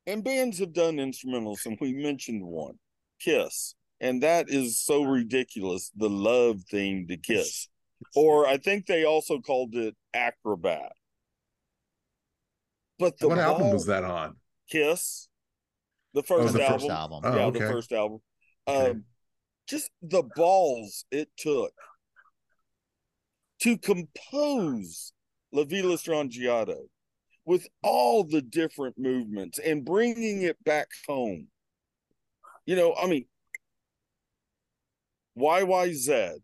And 0.06 0.24
bands 0.24 0.58
have 0.58 0.72
done 0.72 0.96
instrumentals, 0.96 1.66
and 1.66 1.76
we 1.80 1.92
mentioned 1.92 2.42
one, 2.42 2.78
Kiss, 3.20 3.74
and 4.00 4.22
that 4.22 4.48
is 4.48 4.80
so 4.80 5.02
ridiculous. 5.04 5.90
The 5.96 6.08
love 6.08 6.62
theme 6.70 7.06
to 7.08 7.18
Kiss, 7.18 7.68
or 8.14 8.46
I 8.46 8.56
think 8.56 8.86
they 8.86 9.04
also 9.04 9.40
called 9.40 9.74
it 9.74 9.96
Acrobat. 10.14 10.92
But 12.98 13.18
the 13.18 13.28
what 13.28 13.38
album 13.38 13.62
ball- 13.64 13.72
was 13.74 13.86
that 13.86 14.04
on? 14.04 14.36
Kiss, 14.70 15.28
the 16.14 16.22
first 16.22 16.54
the 16.54 16.62
album, 16.62 16.80
first 16.80 16.90
album. 16.90 17.20
Oh, 17.24 17.36
yeah, 17.36 17.44
okay. 17.46 17.58
the 17.60 17.70
first 17.70 17.92
album. 17.92 18.18
Okay. 18.66 18.90
Um, 18.90 19.04
just 19.68 19.90
the 20.02 20.22
balls 20.34 21.04
it 21.10 21.28
took 21.36 21.72
to 23.60 23.76
compose 23.76 25.12
La 25.52 25.64
Villa 25.64 25.96
Strangiato 25.96 26.88
with 27.44 27.66
all 27.82 28.24
the 28.24 28.42
different 28.42 28.98
movements 28.98 29.58
and 29.58 29.84
bringing 29.84 30.42
it 30.42 30.62
back 30.64 30.88
home. 31.06 31.48
You 32.66 32.76
know, 32.76 32.94
I 32.94 33.06
mean, 33.06 33.24
YYZ, 35.38 36.34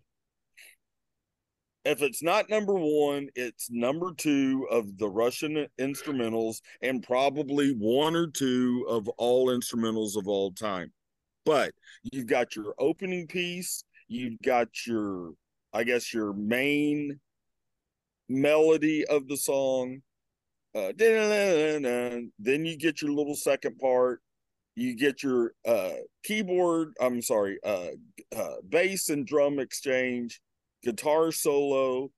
if 1.85 2.01
it's 2.01 2.23
not 2.23 2.49
number 2.49 2.75
one, 2.75 3.29
it's 3.35 3.71
number 3.71 4.13
two 4.17 4.67
of 4.71 4.97
the 4.97 5.09
Russian 5.09 5.67
instrumentals 5.79 6.61
and 6.81 7.03
probably 7.03 7.73
one 7.73 8.17
or 8.17 8.27
two 8.27 8.87
of 8.89 9.07
all 9.19 9.49
instrumentals 9.49 10.17
of 10.17 10.27
all 10.27 10.51
time. 10.53 10.93
But 11.45 11.73
you've 12.03 12.27
got 12.27 12.57
your 12.57 12.75
opening 12.79 13.27
piece, 13.27 13.85
you've 14.09 14.41
got 14.43 14.69
your, 14.87 15.33
I 15.75 15.85
guess, 15.85 16.13
your 16.15 16.33
main 16.33 17.21
melody 18.31 19.05
of 19.07 19.29
the 19.29 19.37
song. 19.37 20.01
Uh, 20.75 20.93
then 20.97 22.65
you 22.65 22.79
get 22.79 23.03
your 23.03 23.13
little 23.13 23.37
second 23.37 23.79
part. 23.79 24.21
You 24.75 24.97
get 24.97 25.23
your 25.23 25.53
uh, 25.65 25.93
keyboard, 26.25 26.95
I'm 27.01 27.23
sorry, 27.23 27.59
uh, 27.63 27.91
uh, 28.35 28.55
bass 28.69 29.09
and 29.09 29.25
drum 29.25 29.61
exchange 29.61 30.41
guitar 30.85 31.33
solo 31.33 32.11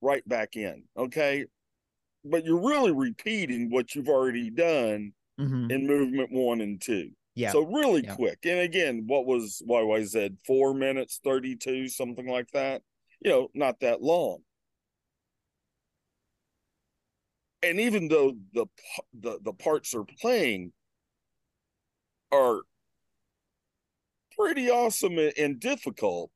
right 0.00 0.26
back 0.28 0.56
in. 0.56 0.84
Okay. 0.96 1.46
But 2.24 2.44
you're 2.44 2.66
really 2.66 2.92
repeating 2.92 3.70
what 3.70 3.94
you've 3.94 4.08
already 4.08 4.50
done 4.50 5.12
mm-hmm. 5.40 5.70
in 5.70 5.86
movement 5.86 6.30
one 6.32 6.60
and 6.60 6.80
two. 6.80 7.10
Yeah. 7.34 7.52
So 7.52 7.64
really 7.64 8.04
yeah. 8.04 8.14
quick. 8.14 8.38
And 8.44 8.60
again, 8.60 9.04
what 9.06 9.24
was 9.24 9.62
said 10.10 10.36
four 10.46 10.74
minutes, 10.74 11.20
32, 11.24 11.88
something 11.88 12.28
like 12.28 12.50
that. 12.52 12.82
You 13.20 13.30
know, 13.30 13.48
not 13.54 13.80
that 13.80 14.02
long. 14.02 14.38
And 17.62 17.78
even 17.80 18.08
though 18.08 18.34
the 18.52 18.66
the, 19.12 19.38
the 19.42 19.52
parts 19.52 19.94
are 19.94 20.04
playing 20.04 20.72
are 22.32 22.60
pretty 24.36 24.70
awesome 24.70 25.18
and 25.36 25.60
difficult, 25.60 26.30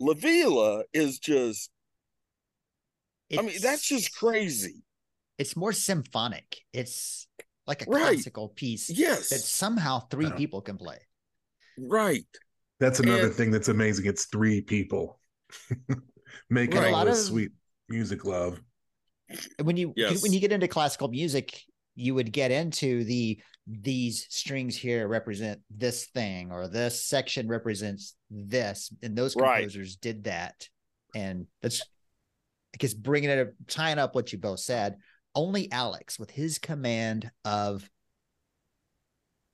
Lavilla 0.00 0.82
is 0.92 1.18
just 1.18 1.70
it's, 3.28 3.38
I 3.38 3.42
mean, 3.42 3.56
that's 3.62 3.86
just 3.86 4.14
crazy. 4.14 4.82
It's 5.38 5.56
more 5.56 5.72
symphonic. 5.72 6.58
It's 6.72 7.28
like 7.66 7.86
a 7.86 7.90
right. 7.90 8.14
classical 8.14 8.48
piece. 8.48 8.90
Yes. 8.90 9.28
That 9.28 9.38
somehow 9.38 10.00
three 10.10 10.26
yeah. 10.26 10.36
people 10.36 10.60
can 10.60 10.76
play. 10.76 10.98
Right. 11.78 12.26
That's 12.80 12.98
another 12.98 13.26
and, 13.26 13.34
thing 13.34 13.50
that's 13.50 13.68
amazing. 13.68 14.06
It's 14.06 14.24
three 14.26 14.62
people 14.62 15.20
making 16.50 16.80
right. 16.80 16.92
all 16.92 17.04
this 17.04 17.20
of, 17.20 17.26
sweet 17.26 17.52
music 17.88 18.24
love. 18.24 18.60
When 19.62 19.76
you 19.76 19.92
yes. 19.96 20.22
when 20.22 20.32
you 20.32 20.40
get 20.40 20.50
into 20.50 20.66
classical 20.66 21.08
music, 21.08 21.62
you 22.00 22.14
would 22.14 22.32
get 22.32 22.50
into 22.50 23.04
the 23.04 23.40
these 23.66 24.26
strings 24.30 24.76
here 24.76 25.06
represent 25.06 25.60
this 25.70 26.06
thing 26.06 26.50
or 26.50 26.66
this 26.66 27.04
section 27.04 27.46
represents 27.46 28.16
this 28.30 28.92
and 29.02 29.16
those 29.16 29.34
composers 29.34 29.90
right. 29.90 30.00
did 30.00 30.24
that 30.24 30.68
and 31.14 31.46
that's 31.62 31.82
i 32.74 32.76
guess 32.78 32.94
bringing 32.94 33.30
it 33.30 33.38
up, 33.38 33.48
tying 33.68 33.98
up 33.98 34.14
what 34.14 34.32
you 34.32 34.38
both 34.38 34.60
said 34.60 34.96
only 35.34 35.70
alex 35.70 36.18
with 36.18 36.30
his 36.30 36.58
command 36.58 37.30
of 37.44 37.88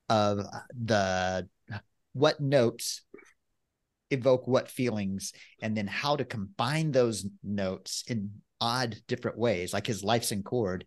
of 0.09 0.47
the 0.73 1.47
what 2.13 2.41
notes 2.41 3.03
evoke 4.11 4.47
what 4.47 4.71
feelings 4.71 5.33
and 5.61 5.77
then 5.77 5.87
how 5.87 6.17
to 6.17 6.25
combine 6.25 6.93
those 6.93 7.27
notes 7.43 8.05
in 8.07 8.31
odd 8.61 8.97
different 9.09 9.37
ways 9.37 9.73
like 9.73 9.87
his 9.87 10.05
life's 10.05 10.33
in 10.33 10.43
chord 10.43 10.87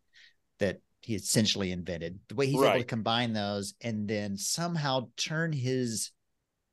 that 0.59 0.79
he 1.01 1.15
essentially 1.15 1.71
invented. 1.71 2.19
The 2.27 2.35
way 2.35 2.47
he's 2.47 2.59
right. 2.59 2.75
able 2.75 2.79
to 2.79 2.85
combine 2.85 3.33
those 3.33 3.73
and 3.81 4.07
then 4.07 4.37
somehow 4.37 5.09
turn 5.17 5.53
his 5.53 6.11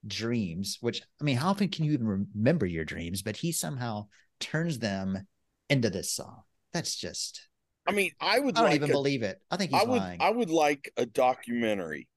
dreams, 0.06 0.78
which 0.80 1.02
I 1.20 1.24
mean, 1.24 1.36
how 1.36 1.50
often 1.50 1.68
can 1.68 1.84
you 1.84 1.92
even 1.92 2.28
remember 2.34 2.66
your 2.66 2.84
dreams? 2.84 3.22
But 3.22 3.36
he 3.36 3.52
somehow 3.52 4.06
turns 4.40 4.78
them 4.78 5.26
into 5.68 5.90
this 5.90 6.12
song. 6.12 6.42
That's 6.72 6.96
just. 6.96 7.48
I 7.86 7.92
mean, 7.92 8.10
I 8.20 8.40
would. 8.40 8.56
I 8.56 8.60
don't 8.60 8.70
like 8.70 8.76
even 8.76 8.90
a, 8.90 8.92
believe 8.92 9.22
it. 9.22 9.40
I 9.50 9.56
think 9.56 9.70
he's 9.70 9.80
I 9.80 9.84
would. 9.84 10.00
lying. 10.00 10.20
I 10.20 10.30
would 10.30 10.50
like 10.50 10.92
a 10.96 11.06
documentary. 11.06 12.08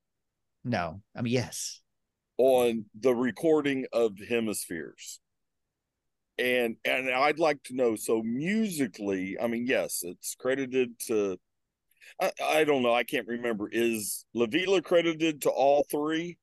No, 0.63 1.01
I 1.15 1.21
mean 1.21 1.33
yes. 1.33 1.81
On 2.37 2.85
the 2.99 3.13
recording 3.13 3.85
of 3.91 4.13
hemispheres 4.27 5.19
and 6.39 6.77
and 6.85 7.09
I'd 7.11 7.39
like 7.39 7.61
to 7.63 7.75
know. 7.75 7.95
So 7.95 8.23
musically, 8.23 9.37
I 9.39 9.47
mean, 9.47 9.67
yes, 9.67 9.99
it's 10.03 10.35
credited 10.35 10.99
to 11.07 11.37
I, 12.21 12.31
I 12.43 12.63
don't 12.63 12.83
know. 12.83 12.93
I 12.93 13.03
can't 13.03 13.27
remember. 13.27 13.69
Is 13.71 14.25
Lavilla 14.35 14.83
credited 14.83 15.43
to 15.43 15.49
all 15.49 15.85
three 15.89 16.37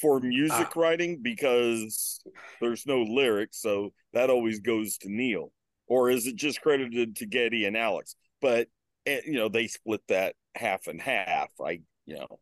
for 0.00 0.20
music 0.20 0.68
ah. 0.76 0.80
writing 0.80 1.20
because 1.22 2.20
there's 2.60 2.86
no 2.86 3.02
lyrics, 3.02 3.60
so 3.60 3.92
that 4.12 4.30
always 4.30 4.60
goes 4.60 4.98
to 4.98 5.08
Neil, 5.10 5.52
or 5.86 6.10
is 6.10 6.26
it 6.26 6.36
just 6.36 6.60
credited 6.60 7.16
to 7.16 7.26
Geddy 7.26 7.66
and 7.66 7.76
Alex? 7.76 8.16
But 8.40 8.68
eh, 9.06 9.20
you 9.26 9.34
know 9.34 9.48
they 9.48 9.66
split 9.66 10.02
that 10.08 10.34
half 10.54 10.86
and 10.86 11.00
half. 11.00 11.48
I 11.64 11.80
you 12.06 12.16
know. 12.16 12.38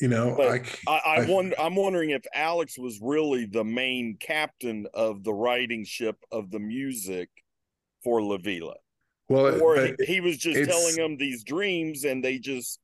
You 0.00 0.08
know, 0.08 0.40
I, 0.40 0.62
I, 0.88 0.92
I, 0.92 1.16
I 1.16 1.26
wonder. 1.26 1.54
I'm 1.60 1.76
wondering 1.76 2.10
if 2.10 2.24
Alex 2.34 2.78
was 2.78 2.98
really 3.02 3.44
the 3.44 3.62
main 3.62 4.16
captain 4.18 4.86
of 4.94 5.22
the 5.22 5.34
writing 5.34 5.84
ship 5.84 6.16
of 6.32 6.50
the 6.50 6.58
music 6.58 7.28
for 8.02 8.20
Lavilla. 8.20 8.74
Well, 9.32 9.62
or 9.62 9.86
he, 9.86 9.94
he, 10.04 10.20
was 10.20 10.36
just 10.36 10.68
telling 10.68 10.96
them 10.96 11.16
these 11.16 11.42
dreams, 11.42 12.04
and 12.04 12.22
they 12.22 12.38
just 12.38 12.78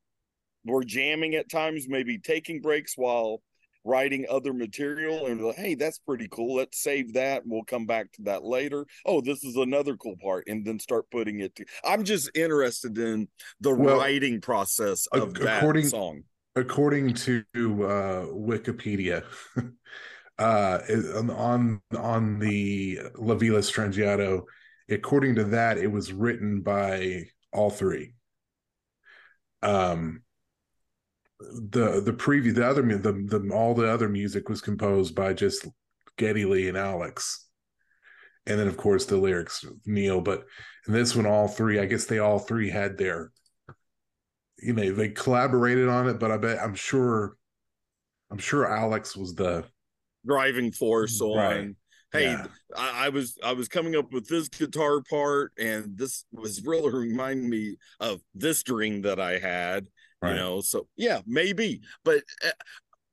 were 0.65 0.83
jamming 0.83 1.35
at 1.35 1.51
times, 1.51 1.87
maybe 1.89 2.19
taking 2.19 2.63
breaks 2.63 2.97
while 2.97 3.43
writing 3.85 4.25
other 4.31 4.55
material. 4.55 5.27
And 5.27 5.43
like, 5.43 5.57
hey, 5.57 5.75
that's 5.75 5.99
pretty 5.99 6.27
cool. 6.31 6.57
Let's 6.57 6.83
save 6.83 7.13
that, 7.13 7.43
we'll 7.45 7.65
come 7.65 7.85
back 7.85 8.13
to 8.13 8.23
that 8.23 8.45
later. 8.45 8.87
Oh, 9.05 9.21
this 9.21 9.45
is 9.45 9.57
another 9.57 9.95
cool 9.97 10.17
part, 10.23 10.45
and 10.47 10.65
then 10.65 10.79
start 10.79 11.11
putting 11.11 11.41
it. 11.41 11.55
To, 11.57 11.67
I'm 11.85 12.05
just 12.05 12.31
interested 12.35 12.97
in 12.97 13.29
the 13.61 13.75
well, 13.75 13.99
writing 13.99 14.41
process 14.41 15.07
of 15.09 15.37
according, 15.37 15.85
that 15.85 15.91
song. 15.91 16.23
According 16.57 17.13
to 17.15 17.45
uh, 17.55 18.27
Wikipedia. 18.33 19.25
uh 20.39 20.79
on 21.37 21.81
on 21.99 22.39
the 22.39 23.01
La 23.17 23.35
Villa 23.35 23.59
Strangiato 23.59 24.45
according 24.89 25.37
to 25.37 25.45
that, 25.45 25.79
it 25.79 25.91
was 25.91 26.13
written 26.13 26.63
by 26.63 27.25
all 27.53 27.71
three. 27.71 28.15
Um, 29.63 30.23
the 31.41 32.01
the 32.01 32.13
preview, 32.13 32.55
the 32.55 32.67
other 32.67 32.83
the 32.83 33.13
the 33.13 33.51
all 33.53 33.75
the 33.75 33.89
other 33.89 34.09
music 34.09 34.49
was 34.49 34.61
composed 34.61 35.15
by 35.15 35.33
just 35.33 35.67
Geddy 36.17 36.45
Lee 36.45 36.69
and 36.69 36.77
Alex, 36.77 37.47
and 38.47 38.59
then 38.59 38.67
of 38.67 38.77
course 38.77 39.07
the 39.07 39.17
lyrics 39.17 39.65
Neil. 39.87 40.21
But 40.21 40.45
in 40.87 40.93
this 40.93 41.15
one, 41.15 41.27
all 41.27 41.49
three, 41.49 41.79
I 41.79 41.87
guess 41.87 42.07
they 42.07 42.19
all 42.19 42.39
three 42.39 42.71
had 42.71 42.99
their, 42.99 43.31
you 44.59 44.73
know, 44.73 44.93
they 44.93 45.11
collaborated 45.11 45.89
on 45.89 46.09
it. 46.09 46.19
But 46.19 46.33
I 46.33 46.39
bet 46.39 46.59
I'm 46.61 46.75
sure, 46.75 47.37
I'm 48.31 48.39
sure 48.39 48.67
Alex 48.67 49.17
was 49.17 49.35
the 49.35 49.65
driving 50.27 50.73
force 50.73 51.21
right. 51.23 51.59
on 51.59 51.77
hey 52.13 52.25
yeah. 52.25 52.47
I, 52.77 53.07
I, 53.07 53.09
was 53.11 53.37
i 53.45 53.53
was 53.53 53.69
coming 53.69 53.97
up 53.97 54.13
with 54.13 54.27
this 54.29 54.49
guitar 54.49 55.03
part 55.03 55.53
and 55.59 55.97
this 55.97 56.25
was 56.33 56.65
really 56.65 56.91
reminding 56.91 57.49
me 57.49 57.77
of 58.01 58.21
this 58.35 58.59
string 58.59 59.03
that 59.03 59.21
i 59.21 59.39
had 59.39 59.87
right. 60.23 60.31
you 60.31 60.37
know 60.37 60.61
so 60.61 60.89
yeah 60.97 61.21
maybe 61.27 61.81
but 62.05 62.23
eh, 62.45 62.51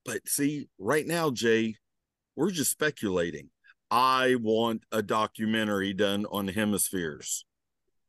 but 0.05 0.27
see 0.27 0.69
right 0.79 1.05
now 1.05 1.29
jay 1.29 1.75
we're 2.35 2.51
just 2.51 2.71
speculating. 2.71 3.49
I 3.89 4.35
want 4.41 4.83
a 4.91 5.01
documentary 5.01 5.93
done 5.93 6.25
on 6.31 6.47
hemispheres. 6.47 7.45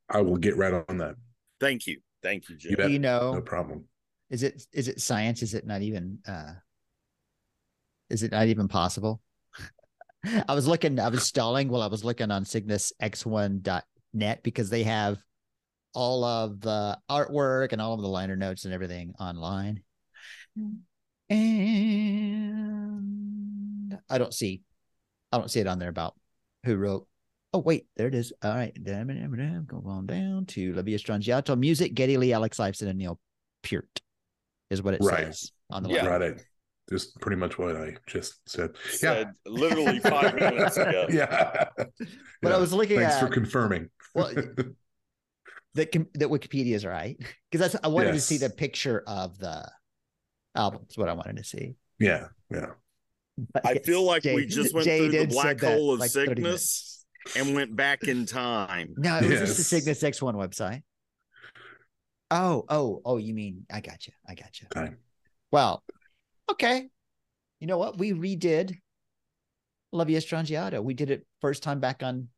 I 0.09 0.20
will 0.22 0.37
get 0.37 0.57
right 0.57 0.85
on 0.88 0.99
that. 0.99 1.16
Thank 1.61 1.87
you. 1.87 2.01
Thank 2.22 2.49
you 2.49 2.57
jay. 2.57 2.75
You, 2.79 2.88
you 2.88 2.99
know 2.99 3.35
no 3.35 3.40
problem. 3.40 3.85
is 4.31 4.42
it 4.42 4.62
is 4.72 4.88
it 4.88 5.01
science? 5.01 5.42
Is 5.42 5.55
it 5.55 5.66
not 5.66 5.83
even 5.83 6.18
uh 6.27 6.55
is 8.11 8.22
it 8.22 8.33
not 8.33 8.46
even 8.46 8.68
possible 8.68 9.20
I 10.49 10.55
was 10.55 10.67
looking, 10.67 10.99
I 10.99 11.09
was 11.09 11.25
stalling 11.25 11.69
while 11.69 11.83
I 11.83 11.89
was 11.89 12.05
looking 12.05 12.31
on 12.31 12.45
cygnusx1.net 12.45 14.43
because 14.43 14.71
they 14.71 14.85
have 14.85 15.19
all 15.95 16.25
of 16.25 16.61
the 16.61 16.99
artwork 17.11 17.73
and 17.73 17.81
all 17.81 17.95
of 17.95 18.03
the 18.03 18.09
liner 18.09 18.37
notes 18.37 18.65
and 18.65 18.75
everything 18.75 19.15
online. 19.19 19.83
And 21.29 21.43
I 24.09 24.19
don't 24.19 24.35
see, 24.35 24.62
I 25.33 25.39
don't 25.39 25.51
see 25.51 25.61
it 25.61 25.67
on 25.67 25.79
there 25.79 25.89
about 25.89 26.15
who 26.65 26.77
wrote. 26.77 27.07
Oh, 27.53 27.61
wait, 27.61 27.87
there 27.97 28.09
it 28.09 28.15
is. 28.15 28.33
All 28.43 28.55
right. 28.55 28.77
Go 28.85 29.83
on 29.87 30.07
down 30.07 30.47
to 30.47 30.75
La 30.75 30.83
Villa 30.83 30.99
Strangiato 30.99 31.59
music, 31.59 31.95
Geddy 31.95 32.19
Lee, 32.19 32.33
Alex 32.33 32.59
Lifeson, 32.59 32.89
and 32.89 32.99
Neil 32.99 33.19
Peart 33.62 34.01
is 34.71 34.83
what 34.83 34.95
it 34.95 35.01
right. 35.03 35.27
says 35.27 35.53
on 35.71 35.83
the 35.83 35.91
yeah. 35.91 36.07
Right 36.07 36.41
just 36.88 37.18
pretty 37.20 37.37
much 37.37 37.59
what 37.59 37.77
I 37.77 37.96
just 38.07 38.49
said. 38.49 38.70
said 38.90 39.29
yeah, 39.46 39.51
literally 39.51 39.99
five 40.01 40.35
minutes 40.40 40.77
ago. 40.77 41.07
Yeah, 41.11 41.68
but 41.77 41.88
yeah. 42.42 42.55
I 42.55 42.59
was 42.59 42.72
looking. 42.72 42.99
Thanks 42.99 43.16
at, 43.16 43.20
for 43.20 43.29
confirming. 43.29 43.90
well, 44.14 44.29
that 45.75 45.92
that 45.92 46.29
Wikipedia 46.29 46.75
is 46.75 46.85
right 46.85 47.16
because 47.51 47.72
that's 47.72 47.85
I 47.85 47.88
wanted 47.88 48.14
yes. 48.14 48.16
to 48.16 48.20
see 48.20 48.38
the 48.38 48.51
picture 48.51 49.03
of 49.07 49.38
the 49.38 49.68
album. 50.55 50.83
Is 50.88 50.96
what 50.96 51.09
I 51.09 51.12
wanted 51.14 51.37
to 51.37 51.44
see. 51.44 51.75
Yeah, 51.99 52.29
yeah. 52.51 52.72
But 53.53 53.66
I 53.66 53.75
feel 53.79 54.03
like 54.03 54.22
Jay, 54.22 54.35
we 54.35 54.46
just 54.46 54.75
went 54.75 54.87
Jay 54.87 54.99
through 54.99 55.18
the 55.18 55.27
black 55.27 55.61
hole 55.61 55.92
of 55.92 56.01
like 56.01 56.11
Cygnus. 56.11 57.05
and 57.37 57.55
went 57.55 57.77
back 57.77 58.05
in 58.05 58.25
time. 58.25 58.94
No, 58.96 59.18
it 59.18 59.29
was 59.29 59.40
just 59.40 59.70
the 59.70 59.77
Yes. 59.77 59.85
Cygnus 59.85 60.03
X1 60.03 60.35
website. 60.35 60.83
Oh, 62.31 62.64
oh, 62.68 63.03
oh, 63.05 63.16
you 63.18 63.35
mean 63.35 63.66
I 63.70 63.81
got 63.81 64.07
you. 64.07 64.12
I 64.29 64.35
got 64.35 64.61
you. 64.61 64.68
Okay. 64.75 64.94
Well, 65.53 65.85
okay. 66.51 66.89
You 67.61 67.67
know 67.67 67.79
what? 67.79 67.99
We 67.99 68.13
redid 68.13 68.77
La 69.93 70.05
Villa 70.05 70.21
Strangiato. 70.21 70.83
We 70.83 70.95
did 70.95 71.11
it 71.11 71.27
first 71.41 71.63
time 71.63 71.81
back 71.81 72.03
on 72.03 72.29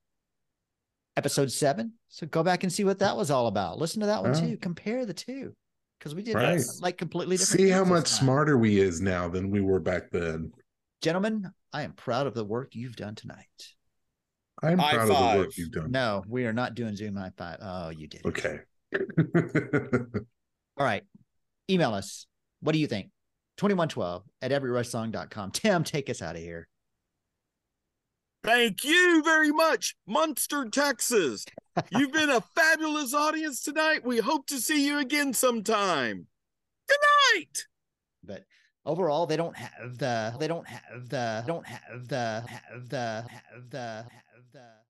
episode 1.17 1.51
seven. 1.51 1.95
So 2.09 2.27
go 2.27 2.43
back 2.43 2.63
and 2.63 2.73
see 2.73 2.85
what 2.85 3.01
that 3.01 3.17
was 3.17 3.31
all 3.31 3.49
about. 3.49 3.79
Listen 3.79 4.01
to 4.01 4.07
that 4.07 4.23
one 4.23 4.37
Oh. 4.37 4.41
too. 4.41 4.57
Compare 4.57 5.05
the 5.07 5.15
two. 5.15 5.55
Because 5.99 6.15
we 6.15 6.23
did 6.23 6.37
Right. 6.37 6.63
like 6.81 6.97
completely 6.97 7.37
different. 7.37 7.61
See 7.61 7.69
how 7.71 7.85
much 7.85 8.07
smarter 8.07 8.57
we 8.57 8.79
is 8.79 9.01
now 9.01 9.29
than 9.29 9.51
we 9.51 9.61
were 9.61 9.81
back 9.81 10.11
then. 10.13 10.53
Gentlemen, 11.03 11.53
I 11.73 11.83
am 11.83 11.93
proud 11.95 12.29
of 12.29 12.35
the 12.35 12.45
work 12.45 12.77
you've 12.77 12.95
done 12.97 13.17
tonight. 13.17 13.47
I'm 14.63 14.79
High 14.79 14.95
proud 14.95 15.11
of 15.11 15.17
the 15.33 15.39
work 15.39 15.57
you've 15.57 15.73
done. 15.73 15.91
No, 15.91 16.23
we 16.29 16.47
are 16.47 16.53
not 16.53 16.75
doing 16.77 16.95
Zoom 16.95 17.17
high 17.17 17.33
five. 17.37 17.59
Oh, 17.61 17.89
you 17.91 18.07
did. 18.07 18.21
it. 18.25 18.27
Okay. 18.27 18.61
All 20.77 20.85
right. 20.87 21.03
Email 21.69 21.95
us. 21.95 22.27
What 22.61 22.73
do 22.73 22.79
you 22.79 22.87
think? 22.87 23.11
2112 23.59 24.23
at 24.41 24.51
everyrushsong.com. 24.51 25.51
Tim, 25.51 25.85
take 25.85 26.09
us 26.09 26.23
out 26.23 26.37
of 26.37 26.43
here. 26.43 26.69
Thank 28.45 28.85
you 28.85 29.23
very 29.25 29.51
much, 29.51 29.97
Munster, 30.07 30.65
Texas. 30.71 31.45
You've 31.91 32.13
been 32.13 32.31
a 32.31 32.41
fabulous 32.55 33.13
audience 33.13 33.61
tonight. 33.61 34.05
We 34.05 34.19
hope 34.19 34.47
to 34.47 34.59
see 34.59 34.87
you 34.87 34.99
again 34.99 35.35
sometime. 35.35 36.29
Good 36.89 36.99
night. 37.35 37.67
But 38.25 38.45
overall, 38.87 39.27
they 39.27 39.37
don't 39.37 39.57
have 39.57 39.99
the, 39.99 40.35
they 40.39 40.47
don't 40.47 40.67
have 40.69 41.09
the, 41.09 41.45
don't 41.47 41.67
have 41.67 42.09
the, 42.09 42.45
have 42.47 42.89
the, 42.89 43.27
have 43.29 43.71
the, 43.71 43.79
have 43.79 44.53
the. 44.53 44.79